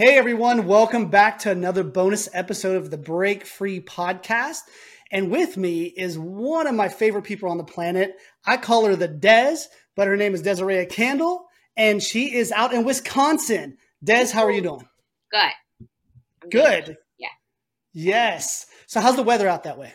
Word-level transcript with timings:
Hey 0.00 0.16
everyone, 0.16 0.66
welcome 0.66 1.10
back 1.10 1.40
to 1.40 1.50
another 1.50 1.84
bonus 1.84 2.26
episode 2.32 2.76
of 2.78 2.90
the 2.90 2.96
Break 2.96 3.44
Free 3.44 3.80
podcast. 3.80 4.60
And 5.10 5.30
with 5.30 5.58
me 5.58 5.84
is 5.84 6.18
one 6.18 6.66
of 6.66 6.74
my 6.74 6.88
favorite 6.88 7.24
people 7.24 7.50
on 7.50 7.58
the 7.58 7.64
planet. 7.64 8.14
I 8.46 8.56
call 8.56 8.86
her 8.86 8.96
the 8.96 9.08
Dez, 9.08 9.64
but 9.96 10.06
her 10.06 10.16
name 10.16 10.32
is 10.32 10.42
Dezarrea 10.42 10.88
Kindle, 10.88 11.44
and 11.76 12.02
she 12.02 12.34
is 12.34 12.50
out 12.50 12.72
in 12.72 12.84
Wisconsin. 12.84 13.76
Dez, 14.02 14.32
how 14.32 14.44
are 14.44 14.50
you 14.50 14.62
doing? 14.62 14.88
Good. 15.30 15.52
I'm 16.44 16.48
good. 16.48 16.84
good. 16.86 16.96
Yeah. 17.18 17.28
Yes. 17.92 18.68
So 18.86 19.00
how's 19.00 19.16
the 19.16 19.22
weather 19.22 19.48
out 19.48 19.64
that 19.64 19.76
way? 19.76 19.92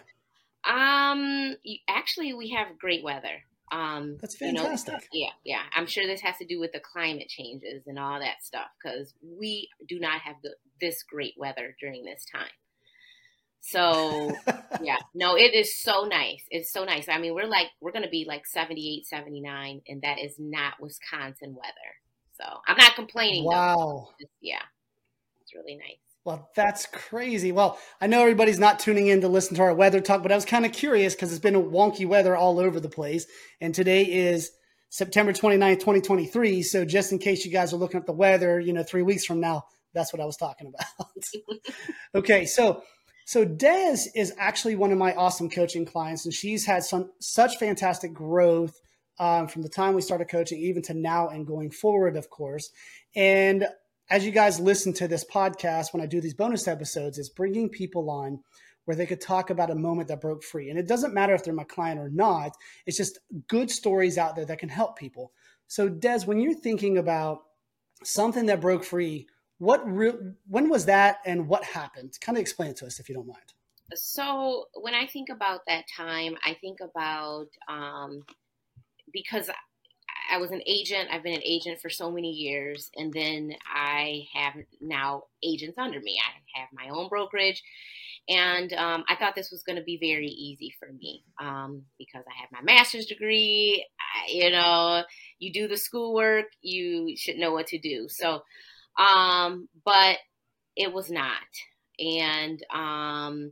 Um, 0.66 1.56
actually, 1.90 2.36
we 2.36 2.50
have 2.50 2.78
great 2.78 3.04
weather. 3.04 3.42
Um, 3.76 4.18
That's 4.22 4.38
fantastic. 4.38 5.08
You 5.12 5.26
know, 5.26 5.32
yeah, 5.44 5.58
yeah. 5.58 5.62
I'm 5.76 5.86
sure 5.86 6.08
this 6.08 6.22
has 6.22 6.38
to 6.38 6.46
do 6.46 6.60
with 6.60 6.72
the 6.72 6.80
climate 6.80 7.28
changes 7.28 7.84
and 7.88 8.00
all 8.00 8.20
that 8.20 8.44
stuff 8.44 8.68
because 8.82 9.14
we 9.22 9.70
do 9.88 10.00
not 10.00 10.22
have 10.22 10.38
the, 10.44 10.52
this 10.80 11.04
great 11.04 11.34
weather 11.38 11.76
during 11.80 12.06
this 12.06 12.26
time. 12.32 12.48
So, 13.60 14.32
yeah, 14.82 14.98
no, 15.14 15.36
it 15.36 15.54
is 15.54 15.78
so 15.82 16.06
nice. 16.06 16.44
It's 16.50 16.72
so 16.72 16.86
nice. 16.86 17.10
I 17.10 17.18
mean, 17.18 17.34
we're 17.34 17.48
like, 17.48 17.68
we're 17.82 17.92
going 17.92 18.06
to 18.06 18.10
be 18.10 18.26
like 18.28 18.48
78, 18.48 19.08
79, 19.08 19.82
and 19.88 20.02
that 20.04 20.20
is 20.20 20.36
not 20.40 20.76
Wisconsin 20.80 21.56
weather. 21.56 21.74
So 22.40 22.46
I'm 22.68 22.78
not 22.78 22.96
complaining. 22.96 23.44
Wow. 23.44 24.10
Just, 24.20 24.32
yeah, 24.42 24.62
it's 25.42 25.54
really 25.54 25.76
nice. 25.76 26.05
Well, 26.26 26.50
that's 26.56 26.88
crazy. 26.88 27.52
Well, 27.52 27.78
I 28.02 28.08
know 28.08 28.22
everybody's 28.22 28.58
not 28.58 28.80
tuning 28.80 29.08
in 29.08 29.22
to 29.22 29.28
listen 29.28 29.56
to 29.58 29.62
our 29.62 29.76
weather 29.76 30.02
talk, 30.02 30.24
but 30.24 30.32
I 30.32 30.36
was 30.36 30.44
kind 30.44 30.66
of 30.66 30.74
curious 30.74 31.14
because 31.14 31.32
it's 31.32 31.40
been 31.40 31.70
wonky 31.70 32.08
weather 32.08 32.36
all 32.36 32.60
over 32.60 32.80
the 32.80 32.90
place. 32.90 33.28
And 33.62 33.76
today 33.76 34.04
is 34.06 34.50
September 34.90 35.34
29th, 35.34 35.76
2023. 35.76 36.64
So 36.64 36.84
just 36.84 37.12
in 37.12 37.20
case 37.20 37.46
you 37.46 37.52
guys 37.52 37.74
are 37.74 37.78
looking 37.78 38.00
at 38.00 38.08
the 38.08 38.12
weather, 38.12 38.60
you 38.60 38.74
know, 38.74 38.82
three 38.82 39.04
weeks 39.04 39.24
from 39.24 39.40
now, 39.40 39.66
that's 39.94 40.12
what 40.12 40.20
I 40.20 40.26
was 40.26 40.36
talking 40.36 40.74
about. 40.74 41.26
okay. 42.16 42.48
So, 42.48 42.82
so 43.26 43.46
Dez 43.46 44.08
is 44.16 44.34
actually 44.40 44.76
one 44.76 44.92
of 44.92 44.98
my 44.98 45.14
awesome 45.14 45.50
coaching 45.50 45.86
clients, 45.86 46.26
and 46.26 46.34
she's 46.34 46.66
had 46.66 46.84
some 46.84 47.12
such 47.20 47.58
fantastic 47.58 48.14
growth 48.14 48.74
um, 49.20 49.48
from 49.48 49.62
the 49.62 49.70
time 49.70 49.94
we 49.94 50.02
started 50.02 50.26
coaching 50.26 50.60
even 50.60 50.82
to 50.84 50.96
now 50.96 51.30
and 51.30 51.46
going 51.46 51.70
forward, 51.70 52.18
of 52.18 52.32
course. 52.32 52.72
And 53.16 53.68
as 54.10 54.26
you 54.26 54.32
guys 54.32 54.60
listen 54.60 54.94
to 54.94 55.08
this 55.08 55.26
podcast, 55.26 55.94
when 55.94 56.02
I 56.02 56.06
do 56.06 56.22
these 56.22 56.34
bonus 56.34 56.68
episodes, 56.68 57.18
is 57.18 57.30
bringing 57.30 57.70
people 57.70 58.10
on 58.10 58.40
where 58.86 58.96
they 58.96 59.06
could 59.06 59.22
talk 59.22 59.50
about 59.50 59.72
a 59.72 59.76
moment 59.76 60.08
that 60.08 60.22
broke 60.22 60.44
free. 60.44 60.70
And 60.70 60.78
it 60.78 60.88
doesn't 60.88 61.14
matter 61.14 61.34
if 61.34 61.44
they're 61.44 61.54
my 61.54 61.64
client 61.64 62.00
or 62.00 62.10
not, 62.10 62.52
it's 62.86 62.98
just 62.98 63.20
good 63.48 63.72
stories 63.72 64.18
out 64.18 64.36
there 64.36 64.46
that 64.46 64.60
can 64.60 64.70
help 64.70 64.98
people. 64.98 65.32
So, 65.68 65.90
Dez, 65.90 66.28
when 66.28 66.40
you're 66.40 66.54
thinking 66.54 67.00
about 67.00 67.40
something 68.04 68.46
that 68.46 68.62
broke 68.62 68.84
free, 68.84 69.28
what 69.58 69.82
re- 69.90 70.34
when 70.48 70.70
was 70.70 70.86
that 70.86 71.18
and 71.26 71.48
what 71.48 71.64
happened? 71.64 72.18
Kind 72.22 72.38
of 72.38 72.42
explain 72.42 72.70
it 72.70 72.78
to 72.78 72.86
us 72.86 73.00
if 73.00 73.10
you 73.10 73.16
don't 73.16 73.28
mind. 73.28 73.54
So, 73.96 74.66
when 74.76 74.94
I 74.94 75.08
think 75.08 75.30
about 75.30 75.62
that 75.68 75.86
time, 75.96 76.36
I 76.44 76.56
think 76.62 76.80
about 76.82 77.48
um, 77.68 78.24
because 79.12 79.50
I 80.32 80.38
was 80.38 80.52
an 80.52 80.62
agent. 80.66 81.10
I've 81.12 81.24
been 81.24 81.36
an 81.36 81.44
agent 81.44 81.82
for 81.82 81.90
so 81.90 82.12
many 82.12 82.32
years, 82.32 82.90
and 82.96 83.12
then 83.14 83.56
I 83.66 84.26
have 84.34 84.54
now 84.82 85.24
agents 85.44 85.78
under 85.78 86.00
me. 86.00 86.18
I 86.20 86.60
have 86.60 86.70
my 86.74 86.90
own 86.90 87.10
brokerage, 87.10 87.62
and 88.28 88.72
um, 88.74 89.04
I 89.08 89.16
thought 89.16 89.36
this 89.36 89.52
was 89.52 89.64
going 89.64 89.78
to 89.78 89.84
be 89.84 89.98
very 89.98 90.28
easy 90.28 90.74
for 90.80 90.92
me 90.92 91.24
um, 91.40 91.84
because 91.98 92.24
I 92.28 92.40
have 92.42 92.52
my 92.52 92.62
master's 92.62 93.06
degree. 93.06 93.86
I, 94.00 94.32
you 94.32 94.50
know, 94.52 95.04
you 95.40 95.54
do 95.54 95.68
the 95.68 95.78
schoolwork, 95.78 96.46
you 96.62 97.16
should 97.18 97.38
know 97.38 97.52
what 97.52 97.68
to 97.68 97.80
do. 97.80 98.08
So, 98.10 98.42
um, 98.98 99.68
but 99.84 100.18
it 100.76 100.92
was 100.92 101.10
not, 101.12 101.32
and 102.00 102.64
um, 102.74 103.52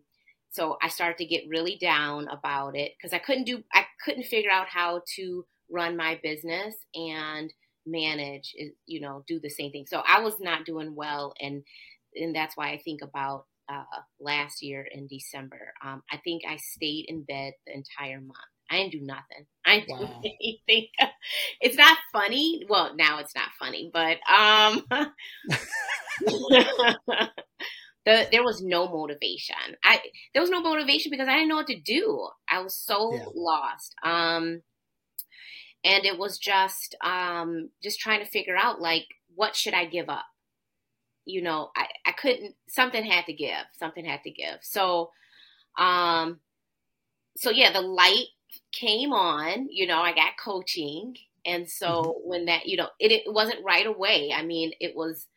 so 0.49 0.77
I 0.81 0.89
started 0.89 1.17
to 1.17 1.25
get 1.25 1.49
really 1.49 1.77
down 1.79 2.27
about 2.27 2.75
it 2.75 2.93
because 2.97 3.13
I 3.13 3.19
couldn't 3.19 3.45
do. 3.45 3.63
I 3.73 3.85
couldn't 4.03 4.25
figure 4.25 4.51
out 4.51 4.67
how 4.67 5.01
to 5.15 5.45
run 5.73 5.97
my 5.97 6.19
business 6.23 6.75
and 6.93 7.51
manage 7.85 8.55
you 8.85 9.01
know 9.01 9.23
do 9.27 9.39
the 9.39 9.49
same 9.49 9.71
thing. 9.71 9.85
So 9.87 10.01
i 10.07 10.21
was 10.21 10.39
not 10.39 10.65
doing 10.65 10.95
well 10.95 11.33
and 11.39 11.63
and 12.15 12.35
that's 12.35 12.55
why 12.55 12.69
i 12.69 12.77
think 12.77 13.01
about 13.01 13.45
uh, 13.69 13.83
last 14.19 14.61
year 14.61 14.87
in 14.89 15.07
december. 15.07 15.73
Um, 15.83 16.03
i 16.11 16.17
think 16.17 16.43
i 16.47 16.57
stayed 16.57 17.05
in 17.07 17.23
bed 17.23 17.53
the 17.65 17.73
entire 17.73 18.21
month. 18.21 18.37
I 18.71 18.77
didn't 18.77 18.93
do 18.93 19.01
nothing. 19.01 19.45
I 19.65 19.79
didn't 19.79 19.99
wow. 19.99 20.21
do 20.23 20.29
anything. 20.39 20.87
It's 21.59 21.77
not 21.77 21.97
funny. 22.11 22.63
Well 22.69 22.95
now 22.95 23.19
it's 23.19 23.35
not 23.35 23.49
funny 23.59 23.91
but 23.93 24.17
um 24.29 24.83
the, 28.05 28.27
there 28.31 28.43
was 28.43 28.61
no 28.61 28.87
motivation. 28.87 29.55
I 29.83 30.01
there 30.33 30.41
was 30.41 30.51
no 30.51 30.61
motivation 30.61 31.09
because 31.11 31.27
i 31.27 31.33
didn't 31.35 31.49
know 31.49 31.57
what 31.57 31.67
to 31.67 31.79
do. 31.79 32.27
I 32.49 32.61
was 32.61 32.77
so 32.77 33.13
yeah. 33.13 33.25
lost. 33.35 33.95
Um 34.03 34.61
and 35.83 36.05
it 36.05 36.17
was 36.17 36.37
just 36.37 36.95
um, 37.03 37.69
just 37.81 37.99
trying 37.99 38.23
to 38.23 38.29
figure 38.29 38.55
out 38.55 38.81
like 38.81 39.05
what 39.35 39.55
should 39.55 39.73
I 39.73 39.85
give 39.85 40.09
up. 40.09 40.25
You 41.25 41.41
know, 41.41 41.69
I, 41.75 41.87
I 42.05 42.11
couldn't. 42.11 42.55
Something 42.67 43.03
had 43.03 43.25
to 43.25 43.33
give. 43.33 43.65
Something 43.77 44.05
had 44.05 44.23
to 44.23 44.31
give. 44.31 44.57
So, 44.61 45.11
um, 45.77 46.39
so 47.37 47.49
yeah, 47.49 47.71
the 47.71 47.81
light 47.81 48.27
came 48.71 49.13
on. 49.13 49.67
You 49.69 49.87
know, 49.87 49.99
I 50.01 50.13
got 50.13 50.37
coaching, 50.43 51.15
and 51.45 51.69
so 51.69 51.87
mm-hmm. 51.87 52.29
when 52.29 52.45
that, 52.45 52.65
you 52.65 52.77
know, 52.77 52.89
it, 52.99 53.11
it 53.11 53.23
wasn't 53.27 53.63
right 53.65 53.87
away. 53.87 54.33
I 54.35 54.43
mean, 54.43 54.73
it 54.79 54.95
was. 54.95 55.27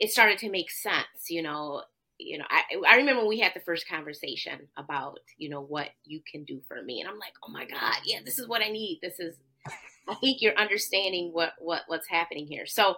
It 0.00 0.10
started 0.10 0.38
to 0.38 0.50
make 0.50 0.70
sense. 0.70 1.30
You 1.30 1.42
know, 1.42 1.82
you 2.24 2.38
know, 2.38 2.44
I, 2.48 2.62
I 2.88 2.96
remember 2.96 3.26
we 3.26 3.40
had 3.40 3.52
the 3.54 3.60
first 3.60 3.88
conversation 3.88 4.68
about, 4.76 5.18
you 5.36 5.48
know, 5.48 5.60
what 5.60 5.90
you 6.04 6.20
can 6.30 6.44
do 6.44 6.60
for 6.68 6.82
me. 6.82 7.00
And 7.00 7.08
I'm 7.08 7.18
like, 7.18 7.34
oh 7.46 7.52
my 7.52 7.64
God, 7.64 7.96
yeah, 8.04 8.18
this 8.24 8.38
is 8.38 8.48
what 8.48 8.62
I 8.62 8.68
need. 8.68 9.00
This 9.02 9.18
is, 9.20 9.36
I 10.08 10.14
think 10.16 10.42
you're 10.42 10.58
understanding 10.58 11.30
what, 11.32 11.52
what, 11.58 11.82
what's 11.86 12.08
happening 12.08 12.46
here. 12.46 12.66
So, 12.66 12.96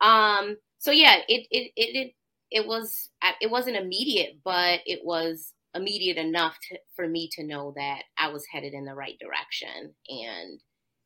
um, 0.00 0.56
so 0.78 0.90
yeah, 0.90 1.16
it, 1.28 1.46
it, 1.50 1.72
it, 1.76 1.96
it, 1.96 2.14
it 2.50 2.66
was, 2.66 3.10
it 3.40 3.50
wasn't 3.50 3.76
immediate, 3.76 4.38
but 4.44 4.80
it 4.86 5.00
was 5.04 5.52
immediate 5.74 6.16
enough 6.16 6.58
to, 6.68 6.78
for 6.96 7.06
me 7.06 7.28
to 7.32 7.44
know 7.44 7.72
that 7.76 8.02
I 8.18 8.28
was 8.28 8.46
headed 8.46 8.74
in 8.74 8.84
the 8.84 8.94
right 8.94 9.18
direction 9.20 9.94
and 10.08 10.60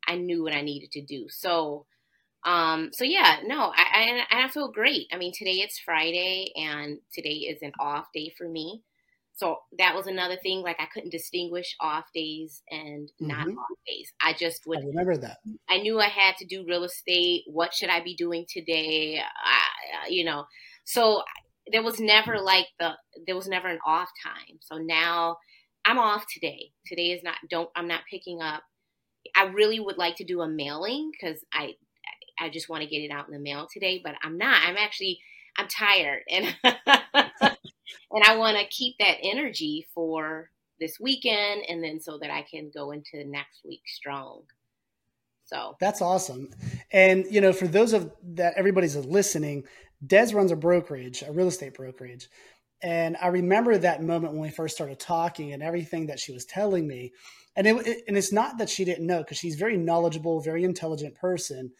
I 0.07 0.15
knew 0.15 0.43
what 0.43 0.53
I 0.53 0.61
needed 0.61 0.91
to 0.93 1.01
do. 1.01 1.27
So, 1.29 1.85
um, 2.45 2.91
so 2.93 3.03
yeah, 3.03 3.37
no, 3.45 3.73
I, 3.75 4.23
I, 4.31 4.45
I 4.45 4.47
feel 4.49 4.71
great. 4.71 5.07
I 5.11 5.17
mean, 5.17 5.33
today 5.33 5.57
it's 5.61 5.79
Friday 5.79 6.51
and 6.55 6.99
today 7.11 7.29
is 7.29 7.61
an 7.63 7.71
off 7.79 8.05
day 8.13 8.31
for 8.37 8.47
me. 8.47 8.83
So 9.37 9.57
that 9.79 9.95
was 9.95 10.07
another 10.07 10.37
thing. 10.37 10.61
Like 10.61 10.77
I 10.79 10.85
couldn't 10.85 11.11
distinguish 11.11 11.75
off 11.81 12.05
days 12.13 12.61
and 12.69 13.09
mm-hmm. 13.09 13.27
not 13.27 13.47
off 13.47 13.77
days. 13.87 14.13
I 14.21 14.33
just 14.33 14.65
would 14.67 14.79
I 14.79 14.85
remember 14.85 15.17
that. 15.17 15.37
I 15.67 15.79
knew 15.79 15.99
I 15.99 16.07
had 16.07 16.37
to 16.37 16.45
do 16.45 16.65
real 16.65 16.83
estate. 16.83 17.43
What 17.47 17.73
should 17.73 17.89
I 17.89 18.01
be 18.01 18.15
doing 18.15 18.45
today? 18.47 19.19
I, 19.19 20.07
you 20.07 20.23
know, 20.23 20.45
so 20.85 21.23
there 21.71 21.83
was 21.83 21.99
never 21.99 22.39
like 22.39 22.67
the 22.79 22.91
there 23.25 23.35
was 23.35 23.47
never 23.47 23.67
an 23.67 23.79
off 23.85 24.09
time. 24.23 24.59
So 24.61 24.77
now 24.77 25.37
I'm 25.83 25.97
off 25.97 26.25
today. 26.31 26.71
Today 26.85 27.11
is 27.11 27.23
not 27.23 27.35
don't 27.49 27.69
I'm 27.75 27.87
not 27.87 28.01
picking 28.09 28.41
up. 28.41 28.63
I 29.35 29.45
really 29.45 29.79
would 29.79 29.97
like 29.97 30.15
to 30.17 30.23
do 30.23 30.41
a 30.41 30.47
mailing 30.47 31.11
because 31.11 31.43
I 31.51 31.73
I 32.39 32.49
just 32.49 32.69
want 32.69 32.83
to 32.83 32.89
get 32.89 32.99
it 32.99 33.11
out 33.11 33.27
in 33.27 33.33
the 33.33 33.39
mail 33.39 33.67
today, 33.71 34.01
but 34.03 34.15
I'm 34.23 34.37
not. 34.37 34.61
I'm 34.65 34.77
actually 34.77 35.19
I'm 35.57 35.67
tired 35.67 36.23
and 36.29 36.55
and 36.63 38.23
I 38.23 38.35
want 38.37 38.57
to 38.57 38.65
keep 38.65 38.95
that 38.99 39.17
energy 39.23 39.87
for 39.93 40.49
this 40.79 40.99
weekend 40.99 41.63
and 41.69 41.83
then 41.83 42.01
so 42.01 42.17
that 42.19 42.29
I 42.29 42.45
can 42.49 42.71
go 42.73 42.91
into 42.91 43.23
next 43.25 43.61
week 43.63 43.83
strong. 43.87 44.43
So 45.45 45.75
that's 45.79 46.01
awesome. 46.01 46.49
And 46.91 47.25
you 47.29 47.39
know, 47.39 47.53
for 47.53 47.67
those 47.67 47.93
of 47.93 48.11
that 48.35 48.55
everybody's 48.57 48.95
listening, 48.95 49.65
Dez 50.05 50.33
runs 50.33 50.51
a 50.51 50.55
brokerage, 50.55 51.23
a 51.25 51.31
real 51.31 51.47
estate 51.47 51.75
brokerage. 51.75 52.27
And 52.81 53.15
I 53.21 53.27
remember 53.27 53.77
that 53.77 54.03
moment 54.03 54.33
when 54.33 54.41
we 54.41 54.49
first 54.49 54.75
started 54.75 54.99
talking 54.99 55.53
and 55.53 55.63
everything 55.63 56.07
that 56.07 56.19
she 56.19 56.33
was 56.33 56.45
telling 56.45 56.87
me. 56.87 57.13
And 57.55 57.65
it, 57.65 57.87
it 57.87 58.03
and 58.07 58.17
it's 58.17 58.33
not 58.33 58.57
that 58.57 58.69
she 58.69 58.83
didn't 58.83 59.07
know 59.07 59.19
because 59.19 59.37
she's 59.37 59.55
very 59.55 59.77
knowledgeable, 59.77 60.41
very 60.41 60.63
intelligent 60.63 61.15
person 61.15 61.71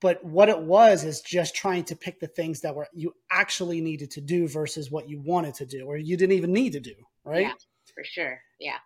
but 0.00 0.22
what 0.24 0.48
it 0.48 0.58
was 0.58 1.04
is 1.04 1.20
just 1.20 1.54
trying 1.54 1.84
to 1.84 1.96
pick 1.96 2.20
the 2.20 2.26
things 2.26 2.60
that 2.60 2.74
were 2.74 2.88
you 2.92 3.12
actually 3.30 3.80
needed 3.80 4.10
to 4.10 4.20
do 4.20 4.48
versus 4.48 4.90
what 4.90 5.08
you 5.08 5.20
wanted 5.24 5.54
to 5.54 5.66
do 5.66 5.86
or 5.86 5.96
you 5.96 6.16
didn't 6.16 6.36
even 6.36 6.52
need 6.52 6.72
to 6.72 6.80
do 6.80 6.94
right? 7.24 7.42
Yeah, 7.42 7.52
for 7.94 8.04
sure. 8.04 8.40
Yeah. 8.60 8.78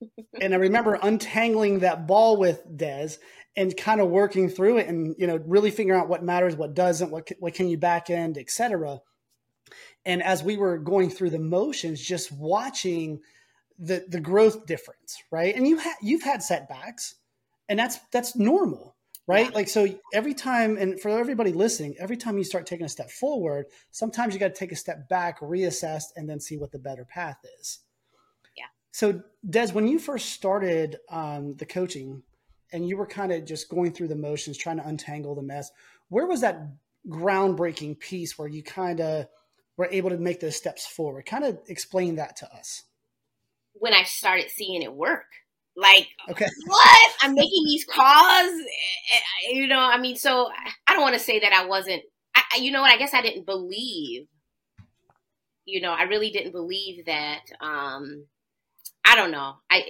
And 0.40 0.52
i 0.52 0.58
remember 0.58 0.98
untangling 1.00 1.78
that 1.78 2.06
ball 2.06 2.36
with 2.36 2.62
dez 2.76 3.18
and 3.56 3.74
kind 3.74 4.00
of 4.00 4.08
working 4.08 4.50
through 4.50 4.78
it 4.78 4.88
and 4.88 5.14
you 5.16 5.26
know 5.26 5.38
really 5.46 5.70
figuring 5.70 5.98
out 5.98 6.08
what 6.08 6.22
matters 6.22 6.56
what 6.56 6.74
doesn't 6.74 7.10
what, 7.10 7.28
what 7.38 7.54
can 7.54 7.68
you 7.68 7.78
back 7.78 8.10
end 8.10 8.36
etc 8.36 9.00
and 10.04 10.22
as 10.22 10.42
we 10.42 10.56
were 10.56 10.76
going 10.76 11.08
through 11.08 11.30
the 11.30 11.38
motions 11.38 12.00
just 12.00 12.32
watching 12.32 13.20
the 13.78 14.04
the 14.08 14.20
growth 14.20 14.66
difference 14.66 15.22
right? 15.30 15.54
And 15.54 15.66
you 15.66 15.78
ha- 15.78 15.96
you've 16.02 16.22
had 16.22 16.42
setbacks 16.42 17.14
and 17.68 17.78
that's 17.78 17.98
that's 18.12 18.36
normal 18.36 18.95
right? 19.26 19.46
Yeah. 19.46 19.54
Like, 19.54 19.68
so 19.68 19.86
every 20.14 20.34
time, 20.34 20.76
and 20.76 21.00
for 21.00 21.08
everybody 21.08 21.52
listening, 21.52 21.96
every 21.98 22.16
time 22.16 22.38
you 22.38 22.44
start 22.44 22.66
taking 22.66 22.86
a 22.86 22.88
step 22.88 23.10
forward, 23.10 23.66
sometimes 23.90 24.34
you 24.34 24.40
got 24.40 24.54
to 24.54 24.58
take 24.58 24.72
a 24.72 24.76
step 24.76 25.08
back, 25.08 25.40
reassess, 25.40 26.04
and 26.16 26.28
then 26.28 26.40
see 26.40 26.56
what 26.56 26.72
the 26.72 26.78
better 26.78 27.04
path 27.04 27.38
is. 27.60 27.80
Yeah. 28.56 28.66
So, 28.92 29.22
Dez, 29.48 29.72
when 29.72 29.88
you 29.88 29.98
first 29.98 30.30
started 30.30 30.98
um, 31.10 31.54
the 31.56 31.66
coaching 31.66 32.22
and 32.72 32.88
you 32.88 32.96
were 32.96 33.06
kind 33.06 33.32
of 33.32 33.44
just 33.44 33.68
going 33.68 33.92
through 33.92 34.08
the 34.08 34.16
motions, 34.16 34.56
trying 34.56 34.78
to 34.78 34.86
untangle 34.86 35.34
the 35.34 35.42
mess, 35.42 35.70
where 36.08 36.26
was 36.26 36.40
that 36.42 36.60
groundbreaking 37.08 37.98
piece 37.98 38.38
where 38.38 38.48
you 38.48 38.62
kind 38.62 39.00
of 39.00 39.26
were 39.76 39.88
able 39.90 40.10
to 40.10 40.18
make 40.18 40.40
those 40.40 40.56
steps 40.56 40.86
forward? 40.86 41.26
Kind 41.26 41.44
of 41.44 41.58
explain 41.68 42.16
that 42.16 42.36
to 42.36 42.52
us. 42.52 42.84
When 43.74 43.92
I 43.92 44.04
started 44.04 44.50
seeing 44.50 44.82
it 44.82 44.94
work 44.94 45.26
like, 45.76 46.08
okay. 46.30 46.46
what? 46.66 47.12
I'm 47.20 47.34
making 47.34 47.64
these 47.66 47.84
calls. 47.84 48.50
Eh, 48.50 49.16
eh, 49.16 49.52
you 49.52 49.66
know, 49.66 49.78
I 49.78 49.98
mean, 49.98 50.16
so 50.16 50.50
I 50.86 50.92
don't 50.92 51.02
want 51.02 51.14
to 51.14 51.20
say 51.20 51.38
that 51.40 51.52
I 51.52 51.66
wasn't, 51.66 52.02
I, 52.34 52.42
you 52.58 52.70
know 52.72 52.82
what? 52.82 52.92
I 52.92 52.98
guess 52.98 53.14
I 53.14 53.22
didn't 53.22 53.46
believe, 53.46 54.26
you 55.64 55.80
know, 55.80 55.90
I 55.92 56.04
really 56.04 56.30
didn't 56.30 56.52
believe 56.52 57.06
that, 57.06 57.40
um, 57.60 58.26
I 59.04 59.16
don't 59.16 59.30
know. 59.30 59.54
I, 59.70 59.84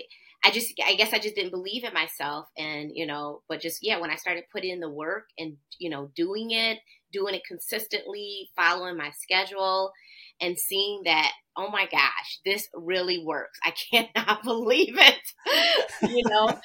I 0.44 0.50
just, 0.50 0.72
I 0.86 0.94
guess 0.94 1.12
I 1.12 1.18
just 1.18 1.34
didn't 1.34 1.50
believe 1.50 1.84
in 1.84 1.92
myself. 1.92 2.48
And, 2.56 2.90
you 2.94 3.06
know, 3.06 3.42
but 3.48 3.60
just, 3.60 3.80
yeah, 3.82 4.00
when 4.00 4.10
I 4.10 4.16
started 4.16 4.44
putting 4.52 4.70
in 4.70 4.80
the 4.80 4.90
work 4.90 5.28
and, 5.38 5.56
you 5.78 5.90
know, 5.90 6.10
doing 6.14 6.52
it, 6.52 6.78
doing 7.12 7.34
it 7.34 7.42
consistently, 7.46 8.50
following 8.56 8.96
my 8.96 9.10
schedule 9.10 9.92
and 10.40 10.58
seeing 10.58 11.02
that 11.04 11.32
oh 11.56 11.70
my 11.70 11.86
gosh, 11.90 12.40
this 12.44 12.68
really 12.74 13.24
works. 13.24 13.58
I 13.64 13.72
cannot 13.90 14.42
believe 14.42 14.96
it. 14.98 16.10
you 16.10 16.24
know? 16.24 16.58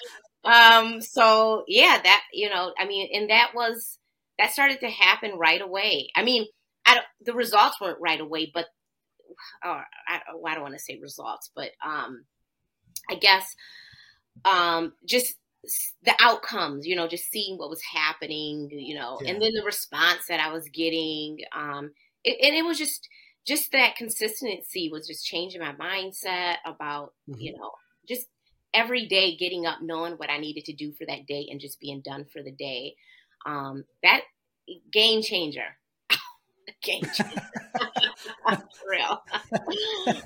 um, 0.44 1.02
so 1.02 1.64
yeah, 1.68 2.00
that, 2.04 2.24
you 2.34 2.50
know, 2.50 2.74
I 2.78 2.86
mean, 2.86 3.10
and 3.14 3.30
that 3.30 3.52
was, 3.56 3.98
that 4.38 4.52
started 4.52 4.80
to 4.82 4.90
happen 4.90 5.38
right 5.38 5.62
away. 5.62 6.10
I 6.16 6.24
mean, 6.24 6.46
I 6.86 6.96
don't, 6.96 7.06
the 7.26 7.34
results 7.34 7.80
weren't 7.80 8.02
right 8.02 8.20
away, 8.20 8.52
but, 8.54 8.66
or 9.64 9.86
I, 10.08 10.20
I 10.48 10.54
don't 10.54 10.64
want 10.64 10.74
to 10.74 10.80
say 10.80 11.00
results, 11.02 11.52
but, 11.56 11.72
um, 11.86 12.26
I 13.10 13.16
guess, 13.16 13.56
um, 14.46 14.94
just 15.08 15.36
the 16.04 16.16
outcomes, 16.20 16.88
you 16.88 16.96
know, 16.96 17.08
just 17.08 17.30
seeing 17.30 17.58
what 17.58 17.70
was 17.70 17.82
happening, 17.94 18.70
you 18.72 18.96
know, 18.96 19.20
yeah. 19.22 19.32
and 19.32 19.42
then 19.42 19.54
the 19.54 19.64
response 19.64 20.26
that 20.28 20.40
I 20.40 20.52
was 20.52 20.68
getting, 20.70 21.38
um, 21.56 21.92
it, 22.24 22.38
and 22.44 22.56
it 22.56 22.66
was 22.66 22.80
just, 22.80 23.08
just 23.48 23.72
that 23.72 23.96
consistency 23.96 24.90
was 24.92 25.08
just 25.08 25.26
changing 25.26 25.62
my 25.62 25.74
mindset 25.74 26.56
about, 26.66 27.14
mm-hmm. 27.30 27.40
you 27.40 27.54
know, 27.58 27.72
just 28.08 28.28
every 28.74 29.08
day 29.08 29.36
getting 29.36 29.66
up, 29.66 29.80
knowing 29.82 30.14
what 30.14 30.30
I 30.30 30.38
needed 30.38 30.66
to 30.66 30.74
do 30.74 30.92
for 30.94 31.06
that 31.08 31.26
day 31.28 31.48
and 31.50 31.60
just 31.60 31.80
being 31.80 32.02
done 32.04 32.26
for 32.32 32.42
the 32.44 32.52
day. 32.52 32.96
Um, 33.46 33.86
that 34.04 34.22
game 34.92 35.22
changer. 35.22 35.78
game 36.84 37.04
changer. 37.04 37.42
For 38.48 38.90
real. 38.90 39.24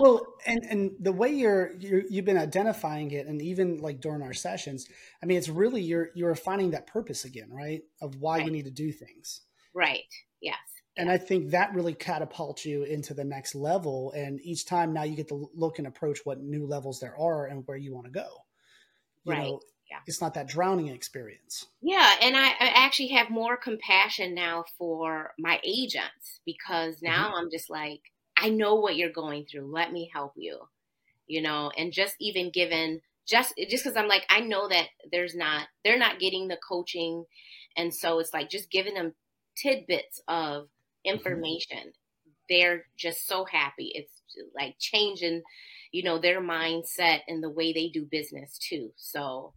well, 0.00 0.26
and 0.46 0.64
and 0.64 0.90
the 1.00 1.12
way 1.12 1.30
you're, 1.30 1.72
you're 1.78 2.02
you've 2.08 2.24
been 2.24 2.38
identifying 2.38 3.10
it, 3.10 3.26
and 3.26 3.40
even 3.42 3.78
like 3.78 4.00
during 4.00 4.22
our 4.22 4.32
sessions, 4.32 4.88
I 5.22 5.26
mean, 5.26 5.38
it's 5.38 5.48
really 5.48 5.82
you're 5.82 6.10
you're 6.14 6.34
finding 6.34 6.70
that 6.70 6.86
purpose 6.86 7.24
again, 7.24 7.50
right? 7.50 7.82
Of 8.00 8.16
why 8.16 8.38
right. 8.38 8.46
you 8.46 8.52
need 8.52 8.64
to 8.64 8.70
do 8.70 8.92
things. 8.92 9.42
Right. 9.74 10.04
And 10.96 11.10
I 11.10 11.18
think 11.18 11.50
that 11.50 11.74
really 11.74 11.94
catapults 11.94 12.64
you 12.64 12.84
into 12.84 13.12
the 13.12 13.24
next 13.24 13.54
level. 13.54 14.12
And 14.12 14.40
each 14.40 14.64
time 14.64 14.92
now 14.92 15.02
you 15.02 15.14
get 15.14 15.28
to 15.28 15.50
look 15.54 15.78
and 15.78 15.86
approach 15.86 16.20
what 16.24 16.40
new 16.40 16.66
levels 16.66 17.00
there 17.00 17.16
are 17.18 17.46
and 17.46 17.66
where 17.66 17.76
you 17.76 17.94
want 17.94 18.06
to 18.06 18.12
go. 18.12 18.26
You 19.24 19.32
right. 19.32 19.42
Know, 19.42 19.60
yeah. 19.90 19.98
It's 20.06 20.20
not 20.20 20.34
that 20.34 20.48
drowning 20.48 20.88
experience. 20.88 21.66
Yeah. 21.80 22.14
And 22.22 22.36
I, 22.36 22.48
I, 22.48 22.72
actually 22.74 23.08
have 23.08 23.30
more 23.30 23.56
compassion 23.56 24.34
now 24.34 24.64
for 24.78 25.32
my 25.38 25.60
agents 25.62 26.40
because 26.44 27.02
now 27.02 27.26
mm-hmm. 27.26 27.36
I'm 27.36 27.50
just 27.50 27.70
like, 27.70 28.00
I 28.36 28.48
know 28.50 28.76
what 28.76 28.96
you're 28.96 29.12
going 29.12 29.44
through. 29.44 29.72
Let 29.72 29.92
me 29.92 30.10
help 30.12 30.32
you. 30.36 30.60
You 31.28 31.42
know, 31.42 31.70
and 31.76 31.92
just 31.92 32.14
even 32.20 32.50
given 32.50 33.00
just 33.26 33.54
just 33.68 33.84
because 33.84 33.96
I'm 33.96 34.08
like, 34.08 34.24
I 34.30 34.40
know 34.40 34.68
that 34.68 34.86
there's 35.10 35.34
not 35.34 35.66
they're 35.84 35.98
not 35.98 36.20
getting 36.20 36.48
the 36.48 36.58
coaching. 36.68 37.24
And 37.76 37.92
so 37.92 38.20
it's 38.20 38.32
like 38.32 38.48
just 38.48 38.70
giving 38.70 38.94
them 38.94 39.12
tidbits 39.60 40.22
of. 40.28 40.68
Mm-hmm. 41.06 41.16
information. 41.16 41.92
They're 42.48 42.84
just 42.96 43.26
so 43.26 43.44
happy. 43.44 43.92
It's 43.94 44.12
like 44.54 44.76
changing, 44.78 45.42
you 45.92 46.02
know, 46.02 46.18
their 46.18 46.40
mindset 46.40 47.20
and 47.28 47.42
the 47.42 47.50
way 47.50 47.72
they 47.72 47.88
do 47.88 48.06
business 48.10 48.58
too. 48.58 48.90
So, 48.96 49.52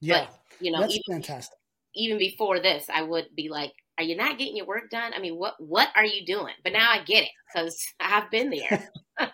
yeah, 0.00 0.26
but, 0.26 0.38
you 0.60 0.70
know, 0.70 0.80
that's 0.80 0.94
even, 0.94 1.22
fantastic. 1.22 1.58
Even 1.94 2.18
before 2.18 2.60
this, 2.60 2.86
I 2.92 3.02
would 3.02 3.26
be 3.34 3.48
like, 3.48 3.72
"Are 3.98 4.04
you 4.04 4.16
not 4.16 4.38
getting 4.38 4.56
your 4.56 4.66
work 4.66 4.90
done? 4.90 5.12
I 5.14 5.20
mean, 5.20 5.36
what 5.36 5.54
what 5.58 5.88
are 5.96 6.04
you 6.04 6.26
doing?" 6.26 6.54
But 6.62 6.72
now 6.72 6.90
I 6.90 7.02
get 7.04 7.24
it 7.24 7.30
because 7.52 7.86
I've 8.00 8.30
been 8.30 8.50
there. 8.50 8.90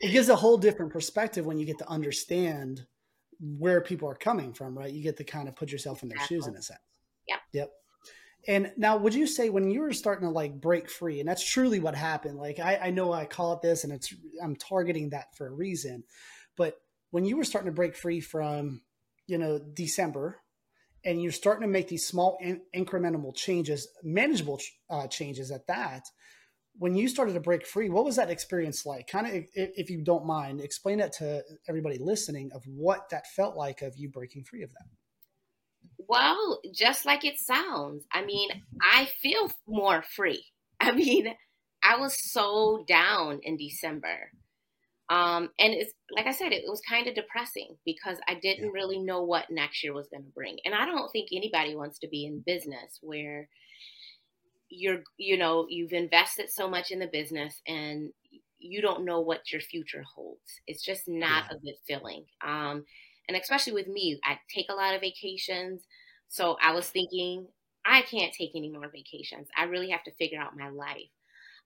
it 0.00 0.12
gives 0.12 0.28
a 0.28 0.36
whole 0.36 0.58
different 0.58 0.92
perspective 0.92 1.46
when 1.46 1.58
you 1.58 1.66
get 1.66 1.78
to 1.78 1.88
understand 1.88 2.86
where 3.40 3.80
people 3.80 4.08
are 4.08 4.14
coming 4.14 4.52
from, 4.52 4.76
right? 4.76 4.92
You 4.92 5.02
get 5.02 5.16
to 5.18 5.24
kind 5.24 5.48
of 5.48 5.56
put 5.56 5.70
yourself 5.70 6.02
in 6.02 6.08
their 6.08 6.16
exactly. 6.16 6.36
shoes 6.36 6.46
in 6.46 6.56
a 6.56 6.62
sense. 6.62 6.80
Yep. 7.28 7.38
Yep. 7.52 7.70
And 8.48 8.72
now, 8.78 8.96
would 8.96 9.14
you 9.14 9.26
say 9.26 9.50
when 9.50 9.70
you 9.70 9.82
were 9.82 9.92
starting 9.92 10.26
to 10.26 10.32
like 10.32 10.58
break 10.58 10.88
free, 10.88 11.20
and 11.20 11.28
that's 11.28 11.44
truly 11.44 11.80
what 11.80 11.94
happened? 11.94 12.38
Like, 12.38 12.58
I, 12.58 12.76
I 12.84 12.90
know 12.90 13.12
I 13.12 13.26
call 13.26 13.52
it 13.52 13.60
this, 13.60 13.84
and 13.84 13.92
it's 13.92 14.12
I'm 14.42 14.56
targeting 14.56 15.10
that 15.10 15.36
for 15.36 15.46
a 15.46 15.52
reason. 15.52 16.04
But 16.56 16.76
when 17.10 17.26
you 17.26 17.36
were 17.36 17.44
starting 17.44 17.70
to 17.70 17.76
break 17.76 17.94
free 17.94 18.20
from, 18.20 18.80
you 19.26 19.36
know, 19.36 19.60
December, 19.74 20.40
and 21.04 21.22
you're 21.22 21.30
starting 21.30 21.60
to 21.60 21.72
make 21.72 21.88
these 21.88 22.06
small 22.06 22.38
in- 22.40 22.62
incremental 22.74 23.36
changes, 23.36 23.86
manageable 24.02 24.60
uh, 24.88 25.06
changes 25.08 25.50
at 25.50 25.66
that. 25.66 26.04
When 26.78 26.94
you 26.94 27.08
started 27.08 27.34
to 27.34 27.40
break 27.40 27.66
free, 27.66 27.90
what 27.90 28.04
was 28.04 28.16
that 28.16 28.30
experience 28.30 28.86
like? 28.86 29.08
Kind 29.08 29.26
of, 29.26 29.34
if, 29.34 29.46
if 29.54 29.90
you 29.90 30.02
don't 30.02 30.24
mind, 30.24 30.62
explain 30.62 30.98
that 30.98 31.12
to 31.14 31.42
everybody 31.68 31.98
listening 31.98 32.50
of 32.54 32.62
what 32.66 33.10
that 33.10 33.26
felt 33.26 33.56
like 33.56 33.82
of 33.82 33.96
you 33.96 34.08
breaking 34.08 34.44
free 34.44 34.62
of 34.62 34.70
that. 34.70 34.97
Well, 36.08 36.60
just 36.74 37.04
like 37.04 37.24
it 37.24 37.38
sounds. 37.38 38.04
I 38.12 38.24
mean, 38.24 38.48
I 38.80 39.08
feel 39.20 39.50
more 39.66 40.02
free. 40.02 40.44
I 40.80 40.92
mean, 40.92 41.34
I 41.82 41.96
was 41.96 42.16
so 42.32 42.84
down 42.88 43.40
in 43.42 43.56
December. 43.56 44.32
Um, 45.10 45.50
and 45.58 45.72
it's 45.72 45.92
like 46.14 46.26
I 46.26 46.32
said, 46.32 46.52
it, 46.52 46.64
it 46.64 46.68
was 46.68 46.82
kind 46.88 47.06
of 47.06 47.14
depressing 47.14 47.76
because 47.84 48.18
I 48.28 48.34
didn't 48.34 48.66
yeah. 48.66 48.70
really 48.74 48.98
know 48.98 49.22
what 49.22 49.50
next 49.50 49.82
year 49.82 49.94
was 49.94 50.08
going 50.08 50.24
to 50.24 50.30
bring. 50.30 50.58
And 50.64 50.74
I 50.74 50.84
don't 50.84 51.10
think 51.10 51.28
anybody 51.32 51.74
wants 51.74 51.98
to 52.00 52.08
be 52.08 52.26
in 52.26 52.42
business 52.44 52.98
where 53.02 53.48
you're, 54.68 55.02
you 55.16 55.38
know, 55.38 55.66
you've 55.68 55.92
invested 55.92 56.50
so 56.50 56.68
much 56.68 56.90
in 56.90 56.98
the 56.98 57.06
business 57.06 57.60
and 57.66 58.10
you 58.58 58.82
don't 58.82 59.04
know 59.04 59.20
what 59.20 59.50
your 59.50 59.62
future 59.62 60.04
holds. 60.14 60.60
It's 60.66 60.84
just 60.84 61.02
not 61.06 61.44
yeah. 61.50 61.56
a 61.56 61.60
good 61.60 61.76
feeling. 61.86 62.24
Um, 62.46 62.84
and 63.28 63.36
especially 63.36 63.74
with 63.74 63.86
me, 63.86 64.18
I 64.24 64.38
take 64.54 64.66
a 64.68 64.74
lot 64.74 64.94
of 64.94 65.00
vacations. 65.00 65.82
So 66.28 66.56
I 66.62 66.72
was 66.72 66.88
thinking, 66.88 67.46
I 67.84 68.02
can't 68.02 68.32
take 68.32 68.50
any 68.54 68.70
more 68.70 68.90
vacations. 68.90 69.48
I 69.56 69.64
really 69.64 69.90
have 69.90 70.04
to 70.04 70.14
figure 70.14 70.40
out 70.40 70.56
my 70.56 70.68
life. 70.68 71.10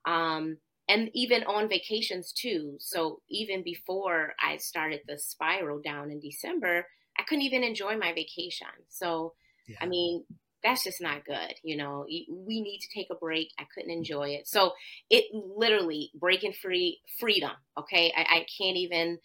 Um, 0.05 0.59
and 0.89 1.11
even 1.15 1.45
on 1.45 1.69
vacations 1.69 2.33
too. 2.33 2.77
So 2.79 3.21
even 3.29 3.63
before 3.63 4.35
I 4.41 4.57
started 4.59 5.01
the 5.07 5.19
spiral 5.19 5.81
down 5.81 6.11
in 6.11 6.21
December, 6.21 6.87
I 7.19 7.23
couldn't 7.25 7.45
even 7.45 7.63
enjoy 7.63 7.97
my 7.97 8.13
vacation. 8.13 8.69
So, 8.89 9.35
yeah. 9.67 9.77
I 9.81 9.87
mean, 9.87 10.25
that's 10.63 10.85
just 10.85 11.01
not 11.01 11.25
good. 11.25 11.55
You 11.63 11.77
know, 11.77 12.05
we 12.09 12.61
need 12.61 12.81
to 12.81 12.89
take 12.95 13.09
a 13.11 13.17
break. 13.17 13.49
I 13.59 13.65
couldn't 13.75 13.91
enjoy 13.91 14.31
it. 14.31 14.47
So 14.47 14.73
it 15.11 15.25
literally 15.35 16.11
breaking 16.15 16.55
free 16.55 17.01
freedom. 17.19 17.53
Okay. 17.79 18.13
I, 18.17 18.23
I 18.23 18.47
can't 18.59 18.77
even 18.77 19.19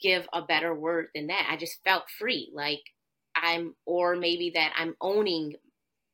give 0.00 0.26
a 0.32 0.42
better 0.42 0.74
word 0.74 1.08
than 1.14 1.28
that. 1.28 1.48
I 1.50 1.56
just 1.56 1.82
felt 1.84 2.04
free, 2.18 2.50
like 2.54 2.80
I'm, 3.42 3.74
or 3.86 4.16
maybe 4.16 4.50
that 4.54 4.72
I'm 4.76 4.94
owning 5.00 5.54